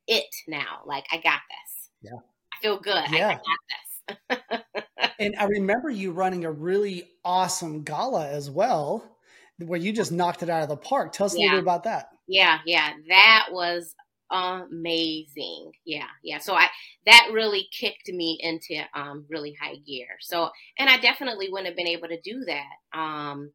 it 0.07 0.35
now. 0.47 0.81
Like 0.85 1.05
I 1.11 1.17
got 1.17 1.39
this. 1.49 1.89
Yeah. 2.01 2.19
I 2.53 2.61
feel 2.61 2.79
good. 2.79 3.03
Yeah. 3.11 3.27
I, 3.27 3.31
I 3.31 3.35
got 3.35 3.41
this. 3.69 4.87
and 5.19 5.35
I 5.37 5.45
remember 5.45 5.89
you 5.89 6.11
running 6.11 6.45
a 6.45 6.51
really 6.51 7.09
awesome 7.23 7.83
gala 7.83 8.27
as 8.29 8.49
well, 8.49 9.17
where 9.59 9.79
you 9.79 9.91
just 9.91 10.11
knocked 10.11 10.43
it 10.43 10.49
out 10.49 10.63
of 10.63 10.69
the 10.69 10.77
park. 10.77 11.11
Tell 11.11 11.25
us 11.25 11.35
yeah. 11.37 11.39
a 11.39 11.43
little 11.45 11.57
bit 11.59 11.63
about 11.63 11.83
that. 11.83 12.09
Yeah, 12.27 12.59
yeah, 12.65 12.93
that 13.09 13.47
was 13.51 13.95
amazing. 14.31 15.71
Yeah, 15.85 16.07
yeah. 16.23 16.39
So 16.39 16.53
I 16.53 16.67
that 17.05 17.29
really 17.33 17.67
kicked 17.71 18.09
me 18.09 18.37
into 18.41 18.83
um 18.93 19.25
really 19.29 19.55
high 19.59 19.77
gear. 19.85 20.07
So 20.19 20.49
and 20.77 20.89
I 20.89 20.97
definitely 20.97 21.49
wouldn't 21.49 21.67
have 21.67 21.77
been 21.77 21.87
able 21.87 22.09
to 22.09 22.19
do 22.21 22.45
that 22.45 22.97
um 22.97 23.51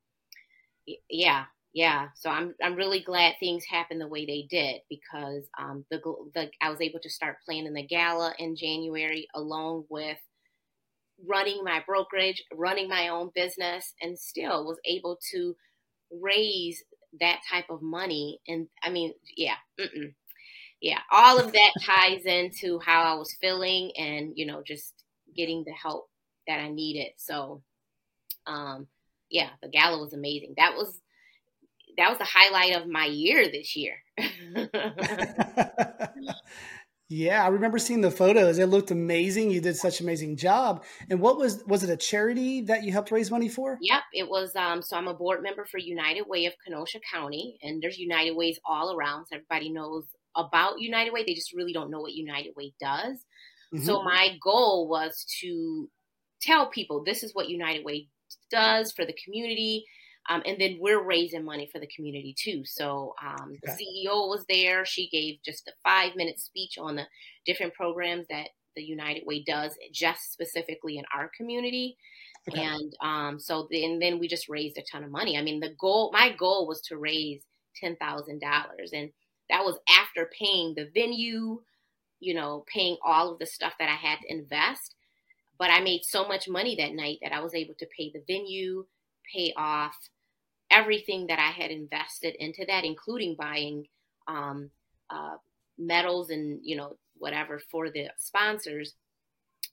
yeah 1.09 1.45
yeah 1.75 2.09
so 2.15 2.29
i'm 2.31 2.55
i'm 2.63 2.75
really 2.75 3.01
glad 3.01 3.35
things 3.41 3.65
happened 3.65 4.01
the 4.01 4.07
way 4.07 4.27
they 4.27 4.47
did 4.51 4.81
because 4.91 5.45
um 5.59 5.85
the 5.91 6.01
the 6.35 6.51
i 6.61 6.69
was 6.69 6.81
able 6.81 7.01
to 7.01 7.11
start 7.11 7.37
planning 7.45 7.73
the 7.73 7.87
gala 7.87 8.33
in 8.39 8.55
january 8.55 9.27
along 9.35 9.85
with 9.89 10.19
running 11.27 11.63
my 11.65 11.83
brokerage 11.87 12.43
running 12.53 12.89
my 12.89 13.09
own 13.09 13.31
business 13.35 13.95
and 14.03 14.19
still 14.19 14.67
was 14.67 14.79
able 14.85 15.19
to 15.31 15.55
raise 16.21 16.83
that 17.21 17.41
type 17.51 17.67
of 17.71 17.83
money. 17.83 18.41
And 18.49 18.69
I 18.83 18.91
mean, 18.91 19.13
yeah, 19.37 19.57
mm-mm. 19.79 20.15
yeah, 20.81 20.99
all 21.11 21.39
of 21.39 21.53
that 21.53 21.73
ties 21.83 22.25
into 22.25 22.79
how 22.81 23.03
I 23.03 23.15
was 23.15 23.37
feeling 23.41 23.93
and, 23.97 24.33
you 24.35 24.47
know, 24.47 24.63
just 24.67 24.95
getting 25.37 25.65
the 25.65 25.73
help 25.73 26.09
that 26.47 26.61
I 26.61 26.69
needed. 26.69 27.13
So, 27.17 27.63
um, 28.47 28.87
yeah, 29.31 29.51
the 29.63 29.69
gala 29.69 29.99
was 29.99 30.13
amazing. 30.13 30.55
That 30.57 30.75
was 30.77 31.01
that 31.99 32.09
was 32.09 32.19
the 32.19 32.25
highlight 32.25 32.75
of 32.77 32.89
my 32.89 33.07
year 33.07 33.51
this 33.51 33.77
year. 33.77 33.97
yeah, 37.09 37.45
I 37.45 37.49
remember 37.49 37.79
seeing 37.79 38.01
the 38.01 38.11
photos. 38.11 38.59
It 38.59 38.67
looked 38.67 38.91
amazing. 38.91 39.51
You 39.51 39.61
did 39.61 39.77
such 39.77 40.01
an 40.01 40.07
amazing 40.07 40.37
job. 40.37 40.85
And 41.11 41.21
what 41.21 41.37
was 41.37 41.63
was 41.67 41.83
it 41.83 41.91
a 41.91 41.97
charity 41.97 42.63
that 42.63 42.85
you 42.85 42.93
helped 42.93 43.11
raise 43.11 43.31
money 43.31 43.49
for? 43.49 43.79
Yep, 43.81 44.03
it 44.13 44.29
was 44.29 44.57
um 44.57 44.83
so 44.83 44.97
I'm 44.97 45.09
a 45.09 45.15
board 45.15 45.43
member 45.43 45.65
for 45.65 45.79
United 45.79 46.23
Way 46.27 46.47
of 46.47 46.55
Kenosha 46.65 47.01
County 47.13 47.59
and 47.63 47.83
there's 47.83 47.99
United 47.99 48.33
Ways 48.33 48.59
all 48.65 48.95
around. 48.95 49.27
So 49.27 49.37
everybody 49.37 49.71
knows 49.71 50.05
about 50.37 50.81
United 50.81 51.13
Way. 51.13 51.25
They 51.25 51.35
just 51.35 51.53
really 51.53 51.73
don't 51.73 51.91
know 51.91 52.01
what 52.01 52.13
United 52.13 52.55
Way 52.57 52.73
does. 52.81 53.25
Mm-hmm. 53.75 53.85
So 53.85 54.03
my 54.03 54.37
goal 54.43 54.89
was 54.89 55.27
to 55.41 55.89
tell 56.41 56.69
people 56.69 57.05
this 57.05 57.23
is 57.23 57.35
what 57.35 57.49
United 57.49 57.85
Way 57.85 58.09
does 58.51 58.93
for 58.93 59.05
the 59.05 59.17
community 59.25 59.85
um, 60.29 60.43
and 60.47 60.61
then 60.61 60.79
we're 60.81 61.03
raising 61.03 61.45
money 61.45 61.69
for 61.73 61.81
the 61.81 61.89
community 61.89 62.35
too. 62.39 62.65
So 62.65 63.15
um, 63.25 63.57
the 63.63 63.73
CEO 63.73 64.29
was 64.29 64.45
there. 64.49 64.85
She 64.85 65.09
gave 65.09 65.43
just 65.45 65.69
a 65.69 65.73
five 65.83 66.15
minute 66.15 66.39
speech 66.39 66.79
on 66.79 66.97
the 66.97 67.07
different 67.45 67.75
programs 67.75 68.27
that 68.29 68.49
the 68.77 68.83
United 68.83 69.25
Way 69.27 69.43
does, 69.43 69.77
just 69.93 70.33
specifically 70.33 70.99
in 70.99 71.05
our 71.15 71.31
community. 71.37 71.97
Okay. 72.49 72.63
And 72.63 72.93
um, 73.03 73.39
so 73.39 73.69
then, 73.71 73.99
then 73.99 74.19
we 74.19 74.29
just 74.29 74.49
raised 74.49 74.79
a 74.79 74.83
ton 74.91 75.05
of 75.05 75.11
money. 75.11 75.37
I 75.37 75.43
mean, 75.43 75.61
the 75.61 75.75
goal, 75.81 76.11
my 76.13 76.33
goal 76.33 76.67
was 76.67 76.81
to 76.83 76.97
raise 76.97 77.43
ten 77.81 77.97
thousand 77.97 78.41
dollars, 78.41 78.91
and 78.93 79.11
that 79.51 79.65
was 79.65 79.79
after 79.89 80.29
paying 80.39 80.75
the 80.75 80.91
venue, 80.95 81.61
you 82.21 82.35
know, 82.35 82.65
paying 82.73 82.97
all 83.05 83.33
of 83.33 83.39
the 83.39 83.47
stuff 83.47 83.75
that 83.79 83.89
I 83.89 83.95
had 83.95 84.19
to 84.23 84.33
invest. 84.33 84.95
But 85.59 85.71
I 85.71 85.81
made 85.81 86.03
so 86.05 86.27
much 86.27 86.49
money 86.49 86.75
that 86.77 86.95
night 86.95 87.19
that 87.23 87.33
I 87.33 87.41
was 87.41 87.55
able 87.55 87.75
to 87.79 87.87
pay 87.97 88.11
the 88.13 88.23
venue, 88.27 88.87
pay 89.35 89.53
off 89.57 89.97
everything 90.73 91.27
that 91.27 91.39
I 91.39 91.51
had 91.51 91.71
invested 91.71 92.35
into 92.39 92.65
that, 92.67 92.85
including 92.85 93.37
buying 93.39 93.85
um, 94.27 94.71
uh, 95.11 95.37
medals 95.79 96.31
and 96.31 96.61
you 96.63 96.77
know 96.77 96.97
whatever 97.17 97.61
for 97.71 97.91
the 97.91 98.09
sponsors, 98.19 98.95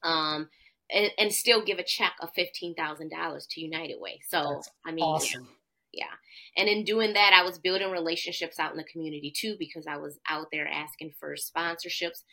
um, 0.03 0.49
and, 0.91 1.11
and, 1.17 1.33
still 1.33 1.63
give 1.63 1.79
a 1.79 1.83
check 1.83 2.13
of 2.21 2.29
fifteen 2.35 2.75
thousand 2.75 3.09
dollars 3.09 3.47
to 3.51 3.61
United 3.61 3.97
Way. 3.99 4.19
So 4.27 4.55
That's 4.55 4.69
I 4.85 4.91
mean, 4.91 5.05
awesome. 5.05 5.47
yeah. 5.93 6.05
yeah, 6.05 6.61
and 6.61 6.69
in 6.69 6.83
doing 6.83 7.13
that, 7.13 7.33
I 7.33 7.43
was 7.43 7.57
building 7.57 7.91
relationships 7.91 8.59
out 8.59 8.71
in 8.71 8.77
the 8.77 8.83
community 8.83 9.33
too 9.35 9.55
because 9.57 9.87
I 9.87 9.97
was 9.97 10.19
out 10.29 10.47
there 10.51 10.67
asking 10.67 11.13
for 11.19 11.35
sponsorships. 11.35 12.23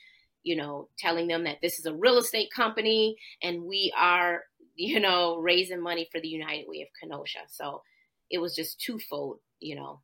You 0.42 0.54
know, 0.54 0.88
telling 0.96 1.26
them 1.26 1.42
that 1.42 1.56
this 1.60 1.80
is 1.80 1.86
a 1.86 1.94
real 1.94 2.18
estate 2.18 2.50
company 2.54 3.16
and 3.42 3.64
we 3.64 3.92
are, 3.98 4.44
you 4.76 5.00
know, 5.00 5.38
raising 5.38 5.80
money 5.80 6.08
for 6.12 6.20
the 6.20 6.28
United 6.28 6.66
Way 6.68 6.82
of 6.82 6.88
Kenosha. 7.00 7.40
So 7.48 7.82
it 8.30 8.38
was 8.38 8.54
just 8.54 8.80
twofold, 8.80 9.38
you 9.60 9.76
know, 9.76 10.00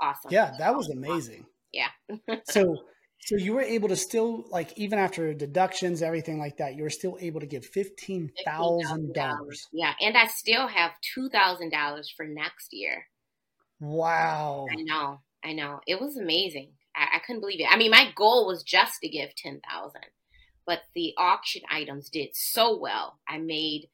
awesome. 0.00 0.30
Yeah, 0.30 0.54
that 0.58 0.74
was 0.74 0.88
amazing. 0.90 1.46
Yeah. 1.72 1.88
so 2.44 2.76
so 3.24 3.36
you 3.36 3.54
were 3.54 3.62
able 3.62 3.88
to 3.88 3.96
still 3.96 4.44
like 4.50 4.76
even 4.76 4.98
after 4.98 5.32
deductions, 5.32 6.02
everything 6.02 6.38
like 6.38 6.56
that, 6.56 6.74
you 6.74 6.82
were 6.82 6.90
still 6.90 7.16
able 7.20 7.38
to 7.40 7.46
give 7.46 7.64
fifteen 7.64 8.32
thousand 8.44 9.14
dollars. 9.14 9.68
Yeah, 9.72 9.92
and 10.00 10.16
I 10.16 10.26
still 10.26 10.66
have 10.66 10.90
two 11.14 11.28
thousand 11.28 11.70
dollars 11.70 12.12
for 12.14 12.26
next 12.26 12.72
year. 12.72 13.06
Wow. 13.78 14.66
I 14.70 14.82
know, 14.82 15.20
I 15.44 15.52
know. 15.52 15.80
It 15.86 16.00
was 16.00 16.16
amazing. 16.16 16.72
I, 16.96 17.16
I 17.16 17.18
couldn't 17.20 17.40
believe 17.40 17.60
it. 17.60 17.66
I 17.70 17.76
mean, 17.76 17.90
my 17.92 18.12
goal 18.16 18.46
was 18.46 18.64
just 18.64 19.00
to 19.02 19.08
give 19.08 19.34
ten 19.36 19.60
thousand, 19.70 20.02
but 20.66 20.80
the 20.94 21.14
auction 21.18 21.62
items 21.70 22.08
did 22.08 22.30
so 22.32 22.78
well. 22.78 23.18
I 23.28 23.38
made 23.38 23.88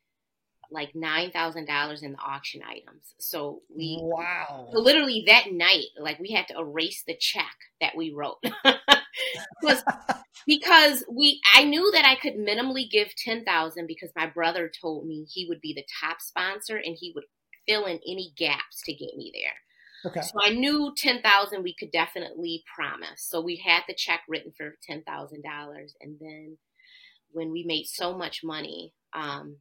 like 0.71 0.95
nine 0.95 1.31
thousand 1.31 1.67
dollars 1.67 2.03
in 2.03 2.13
the 2.13 2.19
auction 2.19 2.63
items. 2.63 3.15
So 3.19 3.63
we 3.75 3.99
wow, 4.01 4.69
so 4.73 4.81
literally 4.81 5.25
that 5.27 5.53
night, 5.53 5.87
like 5.99 6.19
we 6.19 6.31
had 6.31 6.49
to 6.49 6.59
erase 6.59 7.05
the 7.07 7.17
check 7.19 7.57
that 7.81 7.97
we 7.97 8.13
wrote. 8.13 8.39
was 9.63 9.83
because 10.47 11.05
we 11.11 11.41
I 11.55 11.65
knew 11.65 11.91
that 11.93 12.05
I 12.05 12.17
could 12.17 12.35
minimally 12.35 12.91
give 12.91 13.15
ten 13.17 13.45
thousand 13.45 13.87
because 13.87 14.11
my 14.15 14.27
brother 14.27 14.71
told 14.81 15.07
me 15.07 15.27
he 15.29 15.47
would 15.49 15.61
be 15.61 15.73
the 15.75 15.87
top 16.01 16.21
sponsor 16.21 16.77
and 16.77 16.97
he 16.99 17.13
would 17.15 17.25
fill 17.67 17.87
in 17.87 18.01
any 18.07 18.33
gaps 18.37 18.83
to 18.85 18.93
get 18.93 19.17
me 19.17 19.33
there. 19.35 19.55
Okay. 20.09 20.21
So 20.23 20.33
I 20.45 20.51
knew 20.51 20.93
ten 20.97 21.23
thousand 21.23 21.63
we 21.63 21.75
could 21.75 21.91
definitely 21.93 22.65
promise. 22.75 23.27
So 23.29 23.41
we 23.41 23.57
had 23.57 23.83
the 23.87 23.95
check 23.95 24.21
written 24.29 24.53
for 24.57 24.77
ten 24.83 25.03
thousand 25.03 25.43
dollars, 25.43 25.95
and 26.01 26.17
then 26.21 26.59
when 27.31 27.53
we 27.53 27.65
made 27.65 27.87
so 27.87 28.17
much 28.17 28.43
money, 28.43 28.95
um, 29.13 29.57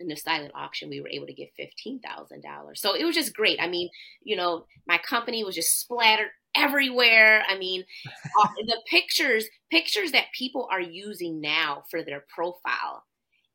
in 0.00 0.08
the 0.08 0.16
silent 0.16 0.52
auction, 0.54 0.88
we 0.88 1.00
were 1.00 1.08
able 1.08 1.26
to 1.26 1.34
get 1.34 1.50
$15,000. 1.58 2.76
So 2.76 2.94
it 2.94 3.04
was 3.04 3.14
just 3.14 3.34
great. 3.34 3.60
I 3.60 3.68
mean, 3.68 3.90
you 4.22 4.36
know, 4.36 4.66
my 4.86 4.98
company 4.98 5.44
was 5.44 5.54
just 5.54 5.80
splattered 5.80 6.30
everywhere. 6.56 7.42
I 7.48 7.56
mean, 7.58 7.84
uh, 8.40 8.48
the 8.66 8.80
pictures, 8.90 9.46
pictures 9.70 10.12
that 10.12 10.26
people 10.36 10.68
are 10.70 10.80
using 10.80 11.40
now 11.40 11.84
for 11.90 12.02
their 12.02 12.24
profile, 12.34 13.04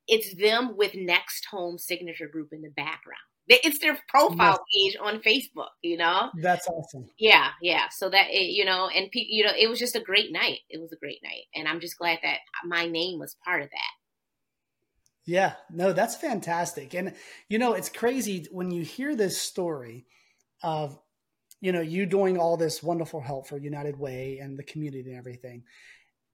it's 0.10 0.36
them 0.36 0.76
with 0.76 0.96
Next 0.96 1.46
Home 1.52 1.78
Signature 1.78 2.28
Group 2.28 2.50
in 2.52 2.62
the 2.62 2.70
background. 2.70 3.20
It's 3.52 3.80
their 3.80 3.98
profile 4.08 4.64
page 4.72 4.96
on 5.02 5.22
Facebook, 5.22 5.70
you 5.82 5.98
know? 5.98 6.30
That's 6.40 6.68
awesome. 6.68 7.08
Yeah, 7.18 7.48
yeah. 7.64 7.90
So 7.90 8.08
that, 8.08 8.28
it, 8.30 8.52
you 8.52 8.64
know, 8.64 8.90
and, 8.90 9.10
pe- 9.10 9.26
you 9.28 9.44
know, 9.44 9.54
it 9.58 9.68
was 9.68 9.80
just 9.80 9.96
a 9.96 10.00
great 10.00 10.32
night. 10.32 10.60
It 10.70 10.80
was 10.80 10.92
a 10.92 10.98
great 10.98 11.18
night. 11.24 11.46
And 11.56 11.68
I'm 11.68 11.80
just 11.80 11.98
glad 11.98 12.20
that 12.22 12.38
my 12.64 12.86
name 12.86 13.18
was 13.18 13.36
part 13.44 13.64
of 13.64 13.70
that. 13.70 13.94
Yeah, 15.26 15.54
no, 15.72 15.94
that's 15.94 16.16
fantastic. 16.16 16.94
And, 16.94 17.16
you 17.50 17.58
know, 17.58 17.74
it's 17.74 17.90
crazy 17.90 18.46
when 18.52 18.70
you 18.70 18.84
hear 18.84 19.16
this 19.16 19.42
story 19.42 20.06
of, 20.62 21.00
you 21.60 21.72
know, 21.72 21.82
you 21.82 22.06
doing 22.06 22.38
all 22.38 22.56
this 22.56 22.84
wonderful 22.84 23.20
help 23.20 23.48
for 23.48 23.58
United 23.58 23.98
Way 23.98 24.38
and 24.40 24.60
the 24.60 24.64
community 24.64 25.10
and 25.10 25.18
everything. 25.18 25.64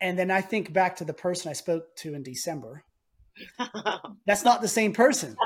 And 0.01 0.19
then 0.19 0.31
I 0.31 0.41
think 0.41 0.73
back 0.73 0.97
to 0.97 1.05
the 1.05 1.13
person 1.13 1.49
I 1.49 1.53
spoke 1.53 1.95
to 1.99 2.13
in 2.13 2.23
December. 2.23 2.83
That's 4.25 4.43
not 4.43 4.61
the 4.61 4.67
same 4.67 4.93
person. 4.93 5.35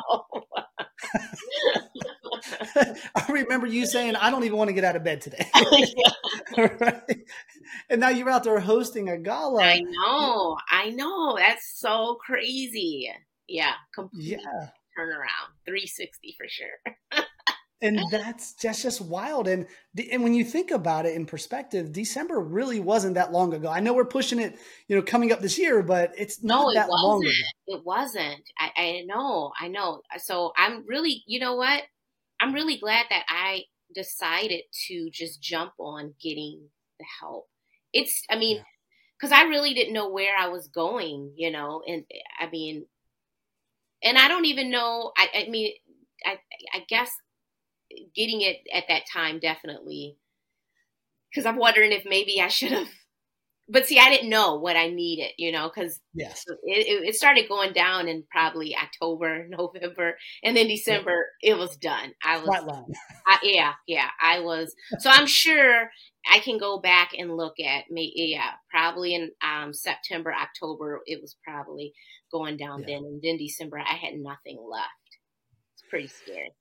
I 3.15 3.25
remember 3.29 3.67
you 3.67 3.85
saying, 3.85 4.15
I 4.15 4.29
don't 4.29 4.43
even 4.43 4.57
want 4.57 4.69
to 4.69 4.73
get 4.73 4.83
out 4.83 4.95
of 4.95 5.03
bed 5.03 5.21
today. 5.21 5.45
right? 6.57 7.19
And 7.89 7.99
now 7.99 8.09
you're 8.09 8.29
out 8.29 8.43
there 8.43 8.59
hosting 8.59 9.09
a 9.09 9.17
gala. 9.17 9.63
I 9.63 9.79
know. 9.79 10.57
I 10.69 10.89
know. 10.89 11.35
That's 11.37 11.79
so 11.79 12.17
crazy 12.25 13.11
yeah, 13.49 13.73
complete 13.93 14.39
yeah. 14.43 14.69
turnaround, 14.97 15.51
360 15.65 16.35
for 16.37 16.47
sure. 16.47 17.25
And 17.81 17.99
that's 18.11 18.53
just 18.53 18.81
just 18.81 19.01
wild. 19.01 19.47
And 19.47 19.65
and 20.11 20.23
when 20.23 20.33
you 20.33 20.43
think 20.43 20.71
about 20.71 21.05
it 21.05 21.15
in 21.15 21.25
perspective, 21.25 21.91
December 21.91 22.39
really 22.39 22.79
wasn't 22.79 23.15
that 23.15 23.31
long 23.31 23.53
ago. 23.53 23.69
I 23.69 23.79
know 23.79 23.93
we're 23.93 24.05
pushing 24.05 24.39
it, 24.39 24.57
you 24.87 24.95
know, 24.95 25.01
coming 25.01 25.31
up 25.31 25.39
this 25.39 25.57
year, 25.57 25.81
but 25.81 26.11
it's 26.17 26.43
no, 26.43 26.69
it 26.69 26.75
that 26.75 26.89
wasn't. 26.89 27.07
long 27.07 27.23
ago. 27.23 27.31
It 27.67 27.85
wasn't. 27.85 28.41
I, 28.59 28.71
I 28.75 29.03
know, 29.05 29.51
I 29.59 29.67
know. 29.67 30.01
So 30.17 30.51
I'm 30.57 30.85
really, 30.87 31.23
you 31.25 31.39
know 31.39 31.55
what? 31.55 31.83
I'm 32.39 32.53
really 32.53 32.77
glad 32.77 33.05
that 33.09 33.23
I 33.27 33.63
decided 33.93 34.63
to 34.87 35.09
just 35.11 35.41
jump 35.41 35.73
on 35.79 36.13
getting 36.21 36.69
the 36.99 37.05
help. 37.19 37.47
It's, 37.93 38.23
I 38.29 38.37
mean, 38.37 38.63
because 39.17 39.31
yeah. 39.31 39.39
I 39.39 39.49
really 39.49 39.73
didn't 39.73 39.93
know 39.93 40.09
where 40.09 40.37
I 40.37 40.47
was 40.47 40.67
going, 40.67 41.33
you 41.35 41.51
know, 41.51 41.81
and 41.87 42.05
I 42.39 42.49
mean, 42.49 42.85
and 44.01 44.17
I 44.17 44.27
don't 44.27 44.45
even 44.45 44.69
know. 44.69 45.11
I, 45.17 45.45
I 45.45 45.49
mean, 45.49 45.73
I, 46.25 46.37
I 46.73 46.85
guess 46.87 47.11
getting 48.15 48.41
it 48.41 48.57
at 48.73 48.85
that 48.87 49.03
time 49.11 49.39
definitely, 49.39 50.17
because 51.29 51.45
I'm 51.45 51.57
wondering 51.57 51.91
if 51.91 52.03
maybe 52.05 52.41
I 52.41 52.47
should 52.47 52.71
have. 52.71 52.87
But 53.71 53.85
see, 53.85 53.99
I 53.99 54.09
didn't 54.09 54.31
know 54.31 54.55
what 54.55 54.75
I 54.75 54.87
needed, 54.87 55.33
you 55.37 55.51
know, 55.51 55.69
because 55.69 55.99
yes, 56.15 56.43
it, 56.63 57.07
it, 57.07 57.15
started 57.15 57.47
going 57.47 57.71
down 57.71 58.07
in 58.07 58.23
probably 58.31 58.75
October, 58.75 59.45
November, 59.49 60.17
and 60.43 60.57
then 60.57 60.67
December 60.67 61.27
yeah. 61.43 61.51
it 61.51 61.57
was 61.59 61.77
done. 61.77 62.13
I 62.25 62.39
was, 62.39 62.83
I, 63.27 63.37
yeah, 63.43 63.73
yeah, 63.85 64.07
I 64.19 64.39
was. 64.39 64.73
So 64.97 65.11
I'm 65.11 65.27
sure 65.27 65.91
I 66.31 66.39
can 66.39 66.57
go 66.57 66.79
back 66.79 67.11
and 67.15 67.37
look 67.37 67.59
at 67.59 67.91
me. 67.91 68.11
Yeah, 68.15 68.53
probably 68.71 69.13
in 69.13 69.29
um, 69.43 69.71
September, 69.71 70.33
October, 70.33 71.01
it 71.05 71.21
was 71.21 71.35
probably 71.43 71.93
going 72.31 72.57
down 72.57 72.81
yeah. 72.81 72.87
then. 72.87 73.03
And 73.05 73.21
then 73.21 73.37
December, 73.37 73.79
I 73.79 73.95
had 73.95 74.15
nothing 74.15 74.57
left. 74.67 74.89
It's 75.75 75.83
pretty 75.89 76.07
scary. 76.07 76.53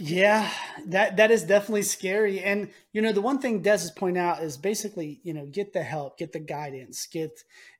Yeah, 0.00 0.50
that 0.86 1.16
that 1.16 1.30
is 1.30 1.44
definitely 1.44 1.82
scary. 1.82 2.40
And 2.40 2.70
you 2.92 3.02
know, 3.02 3.12
the 3.12 3.20
one 3.20 3.38
thing 3.38 3.62
Dez 3.62 3.84
is 3.84 3.90
pointing 3.90 4.22
out 4.22 4.42
is 4.42 4.56
basically, 4.56 5.20
you 5.22 5.34
know, 5.34 5.46
get 5.46 5.72
the 5.72 5.82
help, 5.82 6.18
get 6.18 6.32
the 6.32 6.38
guidance, 6.38 7.06
get, 7.06 7.30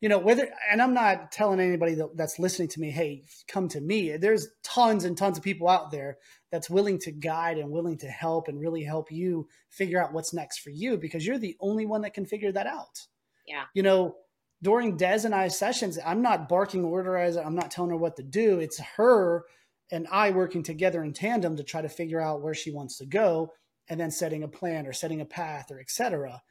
you 0.00 0.08
know, 0.08 0.18
whether. 0.18 0.48
And 0.70 0.82
I'm 0.82 0.94
not 0.94 1.32
telling 1.32 1.60
anybody 1.60 1.94
that, 1.94 2.16
that's 2.16 2.38
listening 2.38 2.68
to 2.68 2.80
me, 2.80 2.90
hey, 2.90 3.24
come 3.48 3.68
to 3.68 3.80
me. 3.80 4.16
There's 4.16 4.48
tons 4.62 5.04
and 5.04 5.16
tons 5.16 5.38
of 5.38 5.44
people 5.44 5.68
out 5.68 5.90
there 5.90 6.18
that's 6.50 6.70
willing 6.70 6.98
to 7.00 7.12
guide 7.12 7.58
and 7.58 7.70
willing 7.70 7.98
to 7.98 8.08
help 8.08 8.48
and 8.48 8.60
really 8.60 8.84
help 8.84 9.10
you 9.10 9.48
figure 9.70 10.02
out 10.02 10.12
what's 10.12 10.34
next 10.34 10.58
for 10.58 10.70
you 10.70 10.96
because 10.96 11.26
you're 11.26 11.38
the 11.38 11.56
only 11.60 11.86
one 11.86 12.02
that 12.02 12.14
can 12.14 12.26
figure 12.26 12.52
that 12.52 12.66
out. 12.66 13.06
Yeah. 13.46 13.64
You 13.74 13.82
know, 13.82 14.16
during 14.62 14.96
Dez 14.96 15.24
and 15.24 15.34
I 15.34 15.48
sessions, 15.48 15.98
I'm 16.04 16.22
not 16.22 16.48
barking 16.48 16.84
orders. 16.84 17.36
I'm 17.36 17.54
not 17.54 17.70
telling 17.70 17.90
her 17.90 17.96
what 17.96 18.16
to 18.16 18.22
do. 18.22 18.58
It's 18.58 18.80
her 18.96 19.44
and 19.90 20.06
I 20.10 20.30
working 20.30 20.62
together 20.62 21.02
in 21.02 21.12
tandem 21.12 21.56
to 21.56 21.64
try 21.64 21.82
to 21.82 21.88
figure 21.88 22.20
out 22.20 22.42
where 22.42 22.54
she 22.54 22.70
wants 22.70 22.98
to 22.98 23.06
go 23.06 23.52
and 23.88 24.00
then 24.00 24.10
setting 24.10 24.42
a 24.42 24.48
plan 24.48 24.86
or 24.86 24.92
setting 24.92 25.20
a 25.20 25.24
path 25.26 25.70
or 25.70 25.80
etc. 25.80 26.42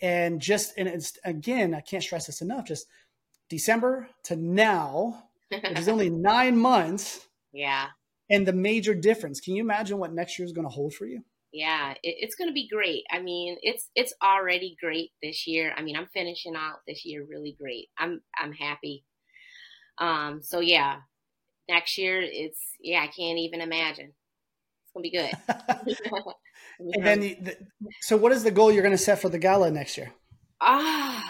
And 0.00 0.40
just 0.40 0.74
and 0.76 0.88
it's 0.88 1.18
again, 1.24 1.74
I 1.74 1.80
can't 1.80 2.02
stress 2.02 2.26
this 2.26 2.40
enough, 2.40 2.66
just 2.66 2.86
December 3.48 4.08
to 4.24 4.36
now, 4.36 5.24
which 5.50 5.78
is 5.78 5.88
only 5.88 6.10
nine 6.10 6.56
months. 6.56 7.26
Yeah. 7.52 7.86
And 8.30 8.46
the 8.46 8.52
major 8.52 8.94
difference. 8.94 9.40
Can 9.40 9.54
you 9.54 9.62
imagine 9.62 9.98
what 9.98 10.12
next 10.12 10.38
year 10.38 10.46
is 10.46 10.52
going 10.52 10.66
to 10.66 10.74
hold 10.74 10.94
for 10.94 11.06
you? 11.06 11.22
Yeah, 11.52 11.92
it, 12.02 12.16
it's 12.20 12.34
going 12.34 12.48
to 12.48 12.54
be 12.54 12.68
great. 12.68 13.04
I 13.12 13.20
mean, 13.20 13.58
it's 13.62 13.88
it's 13.94 14.14
already 14.22 14.76
great 14.80 15.10
this 15.22 15.46
year. 15.46 15.72
I 15.76 15.82
mean, 15.82 15.96
I'm 15.96 16.08
finishing 16.12 16.56
out 16.56 16.78
this 16.86 17.04
year 17.04 17.24
really 17.28 17.56
great. 17.60 17.88
I'm 17.98 18.22
I'm 18.36 18.52
happy. 18.52 19.04
Um, 19.98 20.42
so 20.42 20.58
yeah, 20.60 20.96
next 21.68 21.98
year 21.98 22.20
it's 22.22 22.60
yeah 22.80 23.00
i 23.00 23.06
can't 23.06 23.38
even 23.38 23.60
imagine. 23.60 24.12
It's 24.82 24.92
gonna 24.92 25.02
be 25.02 25.10
good. 25.10 26.32
And 26.80 27.06
then 27.06 27.20
the, 27.20 27.34
the, 27.40 27.56
so 28.00 28.16
what 28.16 28.32
is 28.32 28.42
the 28.42 28.50
goal 28.50 28.72
you're 28.72 28.82
going 28.82 28.96
to 28.96 28.98
set 28.98 29.20
for 29.20 29.28
the 29.28 29.38
gala 29.38 29.70
next 29.70 29.96
year? 29.96 30.12
Oh 30.60 31.22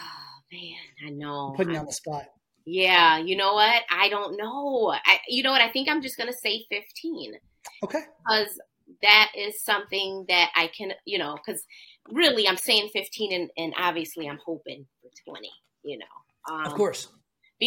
man 0.52 1.06
i 1.06 1.10
know. 1.10 1.48
I'm 1.50 1.56
putting 1.56 1.74
you 1.74 1.80
on 1.80 1.86
the 1.86 1.92
spot. 1.92 2.24
Yeah 2.64 3.18
you 3.18 3.36
know 3.36 3.52
what? 3.54 3.82
I 3.90 4.08
don't 4.08 4.38
know. 4.38 4.94
I, 5.04 5.18
you 5.28 5.42
know 5.42 5.52
what? 5.52 5.60
I 5.60 5.70
think 5.70 5.88
i'm 5.88 6.02
just 6.02 6.16
going 6.16 6.32
to 6.32 6.38
say 6.38 6.64
15 6.70 7.34
okay. 7.82 8.00
Because 8.26 8.58
that 9.02 9.32
is 9.36 9.62
something 9.62 10.24
that 10.28 10.50
i 10.54 10.68
can 10.68 10.92
you 11.04 11.18
know 11.18 11.36
because 11.44 11.62
really 12.10 12.46
i'm 12.46 12.56
saying 12.56 12.90
15 12.92 13.32
and, 13.32 13.50
and 13.56 13.74
obviously 13.78 14.28
i'm 14.28 14.38
hoping 14.44 14.86
for 15.00 15.32
20 15.32 15.50
you 15.82 15.98
know. 15.98 16.54
Um, 16.54 16.66
of 16.66 16.74
course 16.74 17.08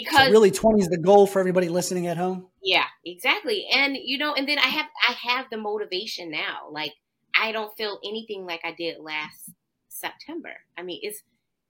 because 0.04 0.28
so 0.28 0.32
really 0.32 0.52
20 0.52 0.82
is 0.82 0.90
the 0.90 0.98
goal 0.98 1.28
for 1.28 1.40
everybody 1.40 1.70
listening 1.70 2.08
at 2.08 2.18
home? 2.18 2.48
Yeah 2.62 2.86
exactly. 3.06 3.68
And 3.74 3.98
you 4.02 4.18
know 4.18 4.34
and 4.34 4.48
then 4.48 4.60
i 4.60 4.68
have 4.68 4.88
i 5.08 5.12
have 5.12 5.46
the 5.50 5.58
motivation 5.58 6.32
now. 6.32 6.70
Like 6.72 6.94
i 7.40 7.52
don't 7.52 7.76
feel 7.78 8.00
anything 8.04 8.46
like 8.46 8.62
i 8.64 8.72
did 8.72 9.00
last 9.00 9.52
september. 9.90 10.54
I 10.78 10.84
mean 10.84 11.00
it's 11.02 11.22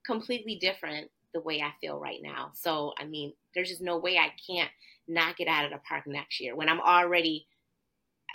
completely 0.05 0.55
different 0.55 1.10
the 1.34 1.41
way 1.41 1.62
i 1.62 1.72
feel 1.81 2.00
right 2.00 2.19
now. 2.22 2.51
So 2.53 2.93
i 3.00 3.05
mean 3.05 3.34
there's 3.53 3.69
just 3.69 3.81
no 3.81 3.98
way 3.98 4.17
i 4.17 4.31
can't 4.50 4.72
knock 5.07 5.39
it 5.39 5.48
out 5.48 5.65
of 5.65 5.72
the 5.72 5.79
park 5.88 6.03
next 6.05 6.41
year 6.41 6.53
when 6.53 6.67
i'm 6.67 6.81
already 6.81 7.48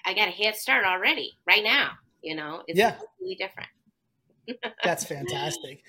i 0.07 0.15
got 0.15 0.27
a 0.27 0.31
head 0.31 0.57
start 0.57 0.87
already 0.87 1.33
right 1.47 1.63
now 1.63 1.91
you 2.23 2.35
know? 2.35 2.63
It's 2.67 2.79
yeah. 2.79 2.93
completely 2.93 3.35
different 3.35 3.69
that's 4.85 5.05
fantastic. 5.05 5.85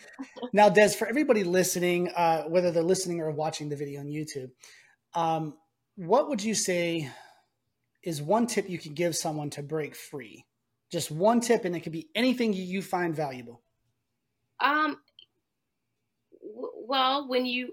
Now, 0.51 0.69
Dez, 0.69 0.95
for 0.95 1.07
everybody 1.07 1.43
listening, 1.43 2.10
uh, 2.10 2.43
whether 2.43 2.72
they're 2.72 2.83
listening 2.83 3.19
or 3.22 3.31
watching 3.31 3.69
the 3.69 3.75
video 3.75 4.00
on 4.00 4.07
YouTube, 4.07 4.51
um, 5.13 5.55
what 5.95 6.29
would 6.29 6.43
you 6.43 6.55
say 6.55 7.10
is 8.03 8.22
one 8.22 8.48
tip 8.48 8.69
you 8.69 8.77
could 8.77 8.95
give 8.95 9.15
someone 9.15 9.50
to 9.51 9.63
break 9.63 9.95
free? 9.95 10.45
Just 10.91 11.12
one 11.12 11.39
tip, 11.39 11.65
and 11.65 11.75
it 11.75 11.81
could 11.81 11.91
be 11.91 12.10
anything 12.15 12.53
you 12.53 12.81
find 12.81 13.15
valuable. 13.15 13.62
Um. 14.60 14.98
W- 16.41 16.74
well, 16.86 17.27
when 17.27 17.45
you, 17.45 17.72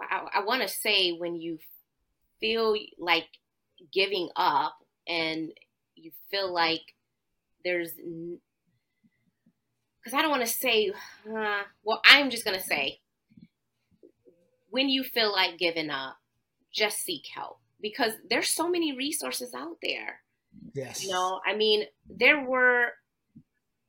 I, 0.00 0.26
I 0.36 0.44
want 0.44 0.62
to 0.62 0.68
say 0.68 1.12
when 1.12 1.36
you 1.36 1.58
feel 2.40 2.74
like 2.98 3.26
giving 3.92 4.30
up 4.34 4.74
and 5.06 5.52
you 5.94 6.10
feel 6.30 6.52
like 6.52 6.80
there's 7.64 7.90
because 10.02 10.18
I 10.18 10.22
don't 10.22 10.30
want 10.30 10.42
to 10.42 10.52
say, 10.52 10.92
uh, 11.28 11.62
well, 11.84 12.02
I'm 12.04 12.30
just 12.30 12.44
going 12.44 12.58
to 12.58 12.64
say, 12.64 13.00
when 14.70 14.88
you 14.88 15.04
feel 15.04 15.30
like 15.30 15.58
giving 15.58 15.90
up, 15.90 16.16
just 16.74 16.98
seek 16.98 17.26
help 17.34 17.58
because 17.80 18.12
there's 18.28 18.48
so 18.48 18.68
many 18.68 18.96
resources 18.96 19.52
out 19.54 19.76
there. 19.82 20.20
Yes. 20.74 21.04
You 21.04 21.12
know, 21.12 21.40
I 21.46 21.54
mean, 21.54 21.84
there 22.08 22.42
were, 22.44 22.86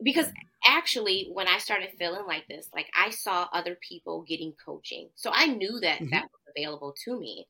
because 0.04 0.28
actually, 0.66 1.30
when 1.32 1.48
I 1.48 1.58
started 1.58 1.90
feeling 1.98 2.26
like 2.28 2.48
this, 2.48 2.70
like 2.76 2.88
I 2.96 3.10
saw 3.10 3.48
other 3.54 3.78
people 3.88 4.26
getting 4.28 4.54
coaching. 4.64 5.10
So 5.16 5.32
I 5.34 5.48
knew 5.48 5.80
that 5.82 5.96
mm-hmm. 5.96 6.10
that 6.12 6.24
was 6.24 6.42
available 6.56 6.94
to 7.06 7.20
me. 7.20 7.48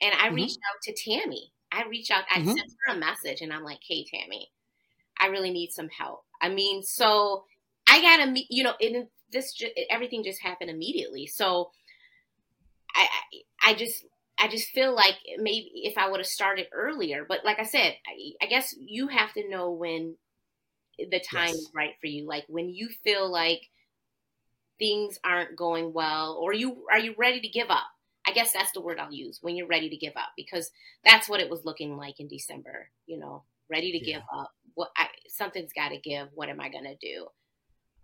And 0.00 0.14
I 0.14 0.26
mm-hmm. 0.26 0.36
reached 0.36 0.58
out 0.58 0.82
to 0.84 0.94
Tammy. 0.94 1.52
I 1.72 1.84
reached 1.88 2.10
out, 2.10 2.24
I 2.30 2.38
mm-hmm. 2.38 2.48
sent 2.48 2.72
her 2.86 2.94
a 2.94 2.98
message 2.98 3.40
and 3.42 3.52
I'm 3.52 3.64
like, 3.64 3.80
hey, 3.86 4.06
Tammy, 4.10 4.48
I 5.20 5.26
really 5.26 5.50
need 5.50 5.72
some 5.72 5.88
help. 5.88 6.22
I 6.40 6.48
mean, 6.48 6.82
so 6.82 7.44
I 7.88 8.00
got 8.00 8.24
to, 8.24 8.30
meet, 8.30 8.46
you 8.50 8.64
know, 8.64 8.74
it, 8.80 9.08
this 9.30 9.52
just, 9.52 9.72
everything 9.90 10.24
just 10.24 10.42
happened 10.42 10.70
immediately. 10.70 11.26
So 11.26 11.70
I, 12.94 13.06
I, 13.64 13.70
I 13.70 13.74
just, 13.74 14.04
I 14.38 14.48
just 14.48 14.68
feel 14.68 14.94
like 14.94 15.14
maybe 15.38 15.70
if 15.74 15.96
I 15.96 16.10
would 16.10 16.20
have 16.20 16.26
started 16.26 16.66
earlier, 16.72 17.24
but 17.28 17.44
like 17.44 17.58
I 17.58 17.64
said, 17.64 17.94
I, 18.06 18.44
I 18.44 18.46
guess 18.48 18.74
you 18.78 19.08
have 19.08 19.32
to 19.34 19.48
know 19.48 19.70
when 19.70 20.16
the 20.98 21.20
time 21.20 21.48
yes. 21.48 21.56
is 21.56 21.70
right 21.74 21.94
for 22.00 22.06
you. 22.06 22.26
Like 22.26 22.44
when 22.48 22.68
you 22.68 22.88
feel 23.04 23.30
like 23.30 23.60
things 24.78 25.18
aren't 25.24 25.56
going 25.56 25.92
well, 25.92 26.38
or 26.40 26.52
you 26.52 26.84
are 26.90 26.98
you 26.98 27.14
ready 27.16 27.40
to 27.40 27.48
give 27.48 27.70
up? 27.70 27.86
I 28.26 28.32
guess 28.32 28.52
that's 28.52 28.72
the 28.72 28.80
word 28.80 28.98
I'll 28.98 29.12
use 29.12 29.38
when 29.40 29.56
you're 29.56 29.68
ready 29.68 29.88
to 29.88 29.96
give 29.96 30.16
up 30.16 30.30
because 30.36 30.70
that's 31.04 31.28
what 31.28 31.40
it 31.40 31.48
was 31.48 31.64
looking 31.64 31.96
like 31.96 32.18
in 32.18 32.28
December. 32.28 32.90
You 33.06 33.18
know, 33.18 33.44
ready 33.70 33.92
to 33.92 33.98
yeah. 33.98 34.16
give 34.16 34.22
up. 34.34 34.52
What 34.74 34.90
I, 34.96 35.06
something's 35.28 35.72
got 35.72 35.90
to 35.90 35.98
give. 35.98 36.28
What 36.34 36.48
am 36.48 36.60
I 36.60 36.68
going 36.68 36.84
to 36.84 36.96
do? 36.96 37.28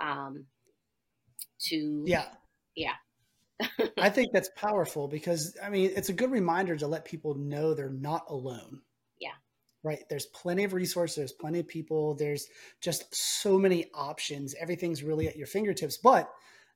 Um, 0.00 0.46
to 1.68 2.04
yeah. 2.06 2.26
yeah. 2.74 2.94
I 3.98 4.10
think 4.10 4.30
that's 4.32 4.50
powerful 4.56 5.06
because 5.06 5.56
i 5.62 5.68
mean 5.68 5.90
it's 5.94 6.08
a 6.08 6.12
good 6.12 6.30
reminder 6.30 6.76
to 6.76 6.86
let 6.86 7.04
people 7.04 7.34
know 7.34 7.74
they're 7.74 7.90
not 7.90 8.24
alone. 8.28 8.80
Yeah. 9.20 9.34
Right? 9.82 10.04
There's 10.08 10.26
plenty 10.26 10.64
of 10.64 10.72
resources 10.72 11.16
there's 11.16 11.32
plenty 11.32 11.60
of 11.60 11.68
people 11.68 12.14
there's 12.14 12.46
just 12.80 13.14
so 13.14 13.58
many 13.58 13.90
options. 13.94 14.54
Everything's 14.60 15.02
really 15.02 15.28
at 15.28 15.36
your 15.36 15.46
fingertips 15.46 15.98
but 15.98 16.30